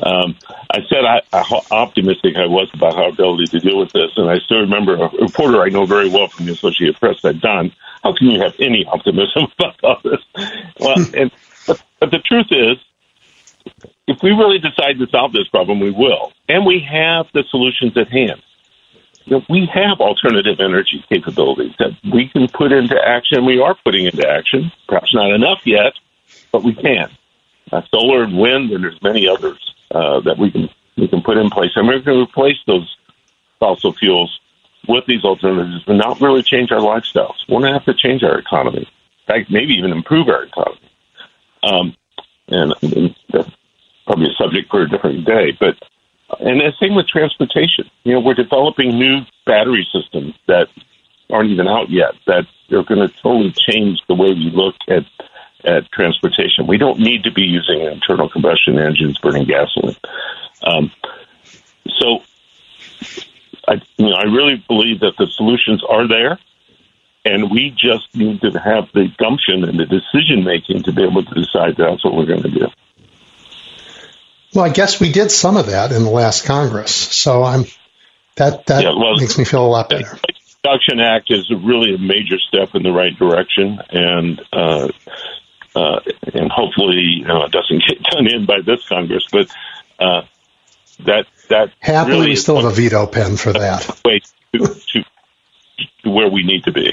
um, 0.01 0.37
I 0.71 0.81
said 0.89 1.05
I, 1.05 1.21
how 1.33 1.63
optimistic 1.71 2.37
I 2.37 2.47
was 2.47 2.71
about 2.75 2.97
our 2.97 3.09
ability 3.09 3.47
to 3.47 3.61
deal 3.61 3.79
with 3.79 3.93
this. 3.93 4.11
And 4.17 4.31
I 4.31 4.39
still 4.39 4.61
remember 4.61 4.95
a 4.97 5.09
reporter 5.21 5.63
I 5.63 5.69
know 5.69 5.87
very 5.87 6.09
well 6.09 6.29
from 6.29 6.47
the 6.47 6.53
Associated 6.53 6.97
Press 6.97 7.21
said, 7.21 7.41
Don, 7.41 7.73
how 8.03 8.15
can 8.15 8.29
you 8.29 8.41
have 8.41 8.55
any 8.59 8.85
optimism 8.87 9.47
about 9.59 9.83
all 9.83 10.01
this? 10.05 10.21
Well, 10.81 10.97
and, 11.15 11.31
but, 11.67 11.83
but 12.01 12.11
the 12.11 12.19
truth 12.19 12.49
is, 12.51 12.77
if 14.07 14.23
we 14.23 14.31
really 14.31 14.59
decide 14.59 14.99
to 14.99 15.07
solve 15.09 15.33
this 15.33 15.49
problem, 15.49 15.81
we 15.81 15.91
will. 15.91 16.33
And 16.49 16.67
we 16.67 16.81
have 16.81 17.27
the 17.33 17.45
solutions 17.51 17.97
at 17.97 18.09
hand 18.09 18.43
you 19.25 19.39
know, 19.39 19.45
we 19.49 19.69
have 19.73 20.01
alternative 20.01 20.61
energy 20.61 21.05
capabilities 21.09 21.73
that 21.79 21.97
we 22.13 22.29
can 22.29 22.47
put 22.49 22.73
into 22.73 22.97
action. 22.97 23.47
We 23.47 23.61
are 23.61 23.75
putting 23.85 24.07
into 24.07 24.29
action, 24.29 24.71
perhaps 24.87 25.15
not 25.15 25.31
enough 25.31 25.61
yet, 25.65 25.95
but 26.53 26.63
we 26.63 26.75
can. 26.75 27.11
Uh, 27.73 27.83
solar 27.91 28.23
and 28.23 28.39
wind, 28.39 28.71
and 28.71 28.85
there's 28.85 29.01
many 29.03 29.27
others 29.27 29.59
uh, 29.91 30.21
that 30.21 30.39
we 30.39 30.51
can 30.51 30.69
we 30.97 31.09
can 31.09 31.23
put 31.23 31.39
in 31.39 31.51
place, 31.51 31.71
and 31.75 31.89
we're 31.89 31.99
going 32.01 32.19
to 32.19 32.23
replace 32.23 32.59
those 32.67 32.97
fossil 33.59 33.93
fuels 33.95 34.39
with 34.87 35.05
these 35.07 35.25
alternatives, 35.25 35.83
and 35.87 35.99
not 35.99 36.21
really 36.21 36.43
change 36.43 36.71
our 36.71 36.81
lifestyles. 36.81 37.37
We're 37.49 37.61
going 37.61 37.73
to 37.73 37.79
have 37.79 37.87
to 37.87 37.95
change 37.95 38.23
our 38.23 38.39
economy. 38.39 38.81
In 38.81 39.27
fact, 39.27 39.51
maybe 39.51 39.73
even 39.75 39.91
improve 39.91 40.29
our 40.29 40.45
economy. 40.45 40.91
Um, 41.63 41.97
and, 42.49 42.75
and 42.83 43.17
that's 43.33 43.51
probably 44.07 44.27
a 44.27 44.35
subject 44.35 44.71
for 44.71 44.83
a 44.83 44.89
different 44.89 45.25
day, 45.25 45.57
but 45.59 45.83
and 46.41 46.61
the 46.61 46.73
same 46.81 46.95
with 46.95 47.09
transportation. 47.09 47.91
You 48.05 48.15
know, 48.15 48.21
we're 48.21 48.35
developing 48.35 48.99
new 48.99 49.21
battery 49.47 49.87
systems 49.93 50.35
that 50.47 50.69
aren't 51.31 51.51
even 51.51 51.69
out 51.69 51.91
yet 51.91 52.15
that 52.27 52.47
are 52.71 52.83
going 52.83 53.07
to 53.07 53.15
totally 53.21 53.53
change 53.53 54.01
the 54.09 54.15
way 54.15 54.29
we 54.29 54.51
look 54.51 54.77
at 54.89 55.05
at 55.65 55.91
transportation. 55.93 56.67
We 56.67 56.77
don't 56.77 56.99
need 56.99 57.25
to 57.25 57.33
be 57.33 57.43
using 57.43 57.81
internal 57.81 58.29
combustion 58.29 58.79
engines 58.79 59.19
burning 59.19 59.47
gasoline. 59.47 59.97
Um, 60.63 60.93
so, 61.99 62.23
I 63.67 63.81
you 63.97 64.11
know 64.11 64.15
I 64.15 64.25
really 64.25 64.63
believe 64.69 65.01
that 65.01 65.17
the 65.19 65.27
solutions 65.27 65.83
are 65.89 66.07
there, 66.07 66.39
and 67.25 67.51
we 67.51 67.71
just 67.71 68.15
need 68.15 68.41
to 68.43 68.51
have 68.61 68.91
the 68.93 69.09
gumption 69.19 69.65
and 69.65 69.79
the 69.79 69.87
decision 69.87 70.45
making 70.45 70.83
to 70.83 70.93
be 70.93 71.03
able 71.03 71.25
to 71.25 71.35
decide 71.35 71.77
that's 71.77 72.05
what 72.05 72.15
we're 72.15 72.27
going 72.27 72.43
to 72.43 72.51
do. 72.51 72.67
Well, 74.55 74.65
I 74.65 74.69
guess 74.69 75.01
we 75.01 75.11
did 75.11 75.31
some 75.31 75.57
of 75.57 75.67
that 75.67 75.91
in 75.91 76.05
the 76.05 76.11
last 76.11 76.45
Congress, 76.45 76.95
so 76.95 77.43
I'm 77.43 77.65
that 78.37 78.67
that 78.67 78.85
yeah, 78.85 78.91
well, 78.91 79.17
makes 79.17 79.37
me 79.37 79.45
feel 79.45 79.67
a 79.67 79.69
lot 79.69 79.89
better. 79.89 80.05
The 80.05 80.35
Reduction 80.65 81.01
Act 81.01 81.31
is 81.31 81.51
really 81.51 81.95
a 81.95 81.99
major 81.99 82.39
step 82.39 82.75
in 82.75 82.85
the 82.85 82.93
right 82.93 83.17
direction, 83.19 83.81
and 83.91 84.41
uh, 84.53 84.89
uh, 85.75 86.01
and 86.33 86.53
hopefully 86.53 87.01
you 87.01 87.25
know, 87.25 87.45
it 87.45 87.53
doesn't 87.53 87.83
get 87.87 88.03
done 88.11 88.33
in 88.33 88.47
by 88.47 88.61
this 88.65 88.87
Congress, 88.89 89.27
but 89.33 89.51
uh, 89.99 90.23
that 91.01 91.27
that 91.49 91.73
happily 91.81 92.13
really 92.13 92.29
we 92.31 92.37
still 92.37 92.57
have 92.57 92.67
a 92.67 92.71
veto 92.71 93.07
pen 93.07 93.37
for 93.37 93.53
that. 93.55 94.01
Way 94.05 94.21
to, 94.53 94.67
to, 94.67 95.05
to 96.05 96.11
where 96.11 96.31
we 96.31 96.45
need 96.45 96.65
to 96.65 96.73
be. 96.73 96.93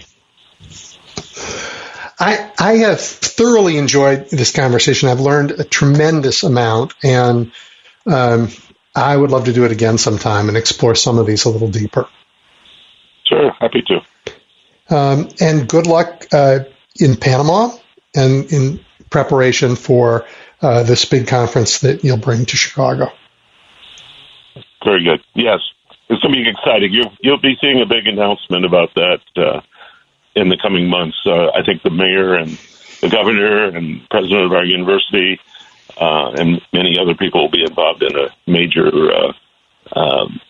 I, 2.21 2.51
I 2.59 2.73
have 2.77 3.01
thoroughly 3.01 3.77
enjoyed 3.77 4.29
this 4.29 4.51
conversation. 4.51 5.09
I've 5.09 5.19
learned 5.19 5.51
a 5.51 5.63
tremendous 5.63 6.43
amount, 6.43 6.93
and 7.01 7.51
um, 8.05 8.49
I 8.95 9.17
would 9.17 9.31
love 9.31 9.45
to 9.45 9.53
do 9.53 9.65
it 9.65 9.71
again 9.71 9.97
sometime 9.97 10.47
and 10.47 10.55
explore 10.55 10.93
some 10.93 11.17
of 11.17 11.25
these 11.25 11.45
a 11.45 11.49
little 11.49 11.71
deeper. 11.71 12.07
Sure, 13.25 13.51
happy 13.59 13.83
to. 13.87 14.95
Um, 14.95 15.29
and 15.39 15.67
good 15.67 15.87
luck 15.87 16.27
uh, 16.31 16.59
in 16.99 17.15
Panama 17.15 17.71
and 18.15 18.51
in 18.51 18.85
preparation 19.09 19.75
for 19.75 20.27
uh, 20.61 20.83
this 20.83 21.05
big 21.05 21.27
conference 21.27 21.79
that 21.79 22.03
you'll 22.03 22.17
bring 22.17 22.45
to 22.45 22.55
Chicago. 22.55 23.11
Very 24.85 25.03
good. 25.03 25.21
Yes, 25.33 25.61
it's 26.07 26.21
going 26.21 26.35
to 26.35 26.43
be 26.43 26.47
exciting. 26.47 26.93
You, 26.93 27.05
you'll 27.21 27.41
be 27.41 27.57
seeing 27.59 27.81
a 27.81 27.87
big 27.87 28.05
announcement 28.05 28.63
about 28.63 28.93
that 28.93 29.21
uh, 29.37 29.61
in 30.35 30.49
the 30.49 30.57
coming 30.57 30.89
months. 30.89 31.17
Uh, 31.25 31.49
I 31.49 31.63
think 31.63 31.83
the 31.83 31.89
mayor 31.89 32.35
and 32.35 32.57
the 33.01 33.09
governor 33.09 33.65
and 33.65 34.07
president 34.09 34.45
of 34.45 34.51
our 34.53 34.65
university 34.65 35.39
uh, 35.97 36.31
and 36.31 36.61
many 36.71 36.97
other 36.99 37.15
people 37.15 37.41
will 37.41 37.51
be 37.51 37.63
involved 37.63 38.03
in 38.03 38.15
a 38.15 38.29
major 38.47 38.87
uh, 39.11 39.33
um, 39.93 40.41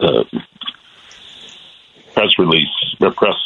uh, 0.00 0.24
press 2.14 2.38
release, 2.38 2.68
a 3.00 3.10
press 3.10 3.36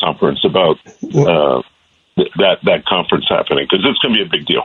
conference 0.00 0.44
about 0.44 0.78
uh, 0.86 1.62
th- 2.16 2.30
that 2.36 2.58
that 2.64 2.84
conference 2.86 3.26
happening 3.28 3.66
because 3.68 3.84
it's 3.84 3.98
going 4.00 4.14
to 4.14 4.24
be 4.24 4.26
a 4.26 4.30
big 4.30 4.46
deal. 4.46 4.64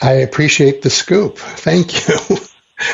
I 0.00 0.12
appreciate 0.12 0.82
the 0.82 0.90
scoop. 0.90 1.38
Thank 1.38 2.08
you. 2.08 2.36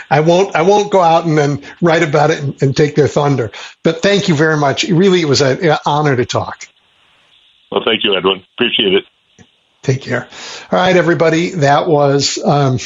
I 0.09 0.21
won't. 0.21 0.55
I 0.55 0.63
won't 0.63 0.93
go 0.93 1.01
out 1.01 1.25
and 1.25 1.37
then 1.37 1.63
write 1.81 2.03
about 2.03 2.31
it 2.31 2.41
and, 2.41 2.63
and 2.63 2.77
take 2.77 2.95
their 2.95 3.09
thunder. 3.09 3.51
But 3.83 4.03
thank 4.03 4.29
you 4.29 4.35
very 4.35 4.57
much. 4.57 4.85
Really, 4.85 5.21
it 5.21 5.29
was 5.29 5.41
an 5.41 5.79
honor 5.85 6.17
to 6.17 6.25
talk. 6.25 6.69
Well, 7.71 7.83
thank 7.85 8.05
you, 8.05 8.15
Edwin. 8.17 8.45
Appreciate 8.57 8.95
it. 8.95 9.05
Take 9.83 10.03
care. 10.03 10.29
All 10.71 10.79
right, 10.79 10.97
everybody. 10.97 11.51
That 11.51 11.89
was 11.89 12.39
um, 12.39 12.79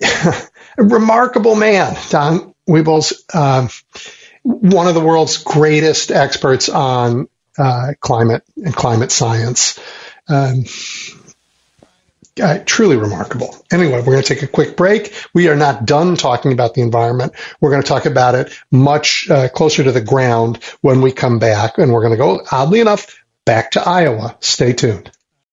a 0.02 0.82
remarkable 0.82 1.54
man, 1.54 1.96
Don 2.08 2.54
Wuebbles, 2.68 3.34
um, 3.34 3.68
one 4.42 4.86
of 4.86 4.94
the 4.94 5.00
world's 5.00 5.38
greatest 5.38 6.10
experts 6.10 6.68
on 6.68 7.28
uh, 7.58 7.92
climate 8.00 8.44
and 8.56 8.74
climate 8.74 9.12
science. 9.12 9.78
Um, 10.28 10.64
uh, 12.40 12.58
truly 12.64 12.96
remarkable. 12.96 13.54
Anyway, 13.72 13.98
we're 13.98 14.12
going 14.12 14.22
to 14.22 14.34
take 14.34 14.42
a 14.42 14.46
quick 14.46 14.76
break. 14.76 15.12
We 15.34 15.48
are 15.48 15.56
not 15.56 15.84
done 15.84 16.16
talking 16.16 16.52
about 16.52 16.74
the 16.74 16.80
environment. 16.80 17.34
We're 17.60 17.70
going 17.70 17.82
to 17.82 17.88
talk 17.88 18.06
about 18.06 18.34
it 18.34 18.58
much 18.70 19.28
uh, 19.30 19.48
closer 19.48 19.84
to 19.84 19.92
the 19.92 20.00
ground 20.00 20.62
when 20.80 21.02
we 21.02 21.12
come 21.12 21.38
back, 21.38 21.78
and 21.78 21.92
we're 21.92 22.02
going 22.02 22.12
to 22.12 22.18
go, 22.18 22.40
oddly 22.50 22.80
enough, 22.80 23.22
back 23.44 23.72
to 23.72 23.86
Iowa. 23.86 24.36
Stay 24.40 24.72
tuned. 24.72 25.10